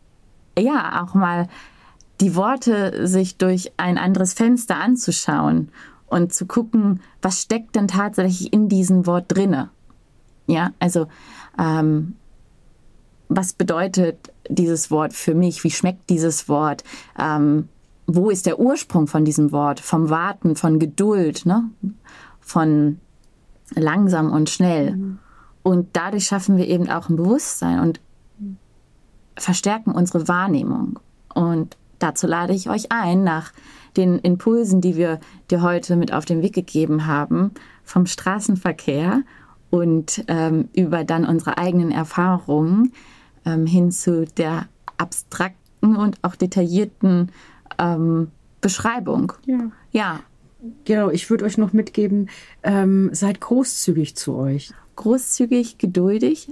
ja, 0.59 1.03
auch 1.03 1.15
mal 1.15 1.49
die 2.21 2.35
Worte 2.35 3.07
sich 3.07 3.37
durch 3.39 3.73
ein 3.77 3.99
anderes 3.99 4.33
Fenster 4.33 4.77
anzuschauen 4.77 5.71
und 6.07 6.33
zu 6.33 6.47
gucken, 6.47 7.01
was 7.23 7.43
steckt 7.43 7.77
denn 7.77 7.89
tatsächlich 7.89 8.53
in 8.53 8.69
diesem 8.69 9.07
Wort 9.07 9.27
drinne. 9.29 9.71
Ja, 10.47 10.73
also 10.81 11.07
ähm, 11.59 12.17
was 13.29 13.53
bedeutet 13.53 14.33
dieses 14.49 14.91
Wort 14.91 15.13
für 15.13 15.35
mich? 15.35 15.63
Wie 15.65 15.71
schmeckt 15.71 16.09
dieses 16.09 16.49
Wort? 16.49 16.83
Ähm, 17.19 17.69
wo 18.07 18.31
ist 18.31 18.47
der 18.47 18.59
Ursprung 18.59 19.07
von 19.07 19.25
diesem 19.27 19.53
Wort? 19.53 19.81
Vom 19.81 20.09
Warten, 20.09 20.57
von 20.57 20.79
Geduld, 20.79 21.45
ne? 21.45 21.71
von 22.41 22.99
langsam 23.75 24.33
und 24.33 24.49
schnell. 24.49 24.97
Mhm. 24.97 25.19
Und 25.63 25.89
dadurch 25.93 26.25
schaffen 26.25 26.57
wir 26.57 26.67
eben 26.67 26.89
auch 26.89 27.11
ein 27.11 27.17
Bewusstsein 27.17 27.81
und 27.81 28.01
verstärken 29.39 29.93
unsere 29.93 30.29
Wahrnehmung. 30.29 30.99
Und 31.35 31.77
dazu 31.99 32.27
lade 32.27 32.53
ich 32.53 32.69
euch 32.69 32.91
ein, 32.91 33.25
nach 33.25 33.53
den 33.97 34.19
Impulsen, 34.19 34.81
die 34.81 34.97
wir 34.97 35.21
dir 35.51 35.63
heute 35.63 35.97
mit 35.97 36.13
auf 36.13 36.25
den 36.25 36.43
Weg 36.43 36.55
gegeben 36.55 37.07
haben, 37.07 37.53
vom 37.85 38.07
Straßenverkehr 38.07 39.23
und 39.71 40.25
ähm, 40.29 40.69
über 40.75 41.05
dann 41.05 41.25
unsere 41.25 41.59
eigenen 41.59 41.91
Erfahrungen 41.91 42.93
ähm, 43.45 43.67
hin 43.67 43.91
zu 43.91 44.25
der 44.25 44.67
abstrakten 44.97 45.97
und 45.97 46.19
auch 46.23 46.37
detaillierten 46.37 47.31
ähm, 47.79 48.31
Beschreibung. 48.61 49.33
Ja. 49.47 49.71
Ja. 49.93 50.21
Genau, 50.85 51.11
ich 51.11 51.31
würde 51.31 51.45
euch 51.45 51.57
noch 51.57 51.73
mitgeben, 51.73 52.29
ähm, 52.65 53.11
seid 53.13 53.41
großzügig 53.41 54.17
zu 54.17 54.35
euch. 54.35 54.73
Großzügig, 54.97 55.79
geduldig. 55.79 56.49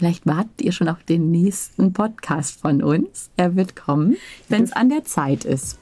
Vielleicht 0.00 0.26
wartet 0.26 0.60
ihr 0.62 0.72
schon 0.72 0.88
auf 0.88 1.04
den 1.04 1.30
nächsten 1.30 1.92
Podcast 1.92 2.62
von 2.62 2.82
uns. 2.82 3.30
Er 3.36 3.54
wird 3.54 3.76
kommen, 3.76 4.16
wenn 4.48 4.62
es 4.62 4.72
an 4.72 4.88
der 4.88 5.04
Zeit 5.04 5.44
ist. 5.44 5.78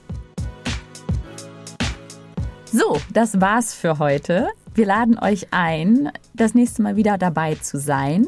So, 2.73 2.97
das 3.13 3.41
war's 3.41 3.75
für 3.75 4.01
heute. 4.01 4.49
Wir 4.75 4.87
laden 4.87 5.21
euch 5.21 5.47
ein, 5.53 6.11
das 6.35 6.57
nächste 6.57 6.83
Mal 6.83 6.97
wieder 6.97 7.17
dabei 7.17 7.55
zu 7.55 7.79
sein. 7.79 8.27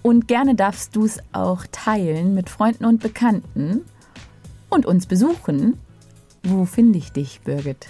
Und 0.00 0.28
gerne 0.28 0.54
darfst 0.54 0.94
du 0.94 1.06
es 1.06 1.18
auch 1.32 1.64
teilen 1.72 2.36
mit 2.36 2.48
Freunden 2.48 2.84
und 2.84 3.02
Bekannten 3.02 3.84
und 4.68 4.86
uns 4.86 5.06
besuchen. 5.06 5.76
Wo 6.44 6.66
finde 6.66 7.00
ich 7.00 7.10
dich, 7.10 7.40
Birgit? 7.40 7.88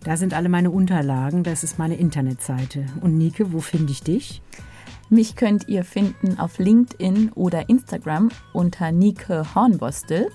Da 0.06 0.16
sind 0.16 0.32
alle 0.34 0.48
meine 0.48 0.70
Unterlagen, 0.70 1.42
das 1.42 1.64
ist 1.64 1.80
meine 1.80 1.96
Internetseite. 1.96 2.86
Und 3.00 3.18
Nike, 3.18 3.52
wo 3.52 3.58
finde 3.58 3.90
ich 3.90 4.04
dich? 4.04 4.40
Mich 5.10 5.34
könnt 5.34 5.66
ihr 5.66 5.82
finden 5.82 6.38
auf 6.38 6.60
LinkedIn 6.60 7.32
oder 7.32 7.68
Instagram 7.68 8.30
unter 8.52 8.92
Nike 8.92 9.42
Hornbostel. 9.56 10.30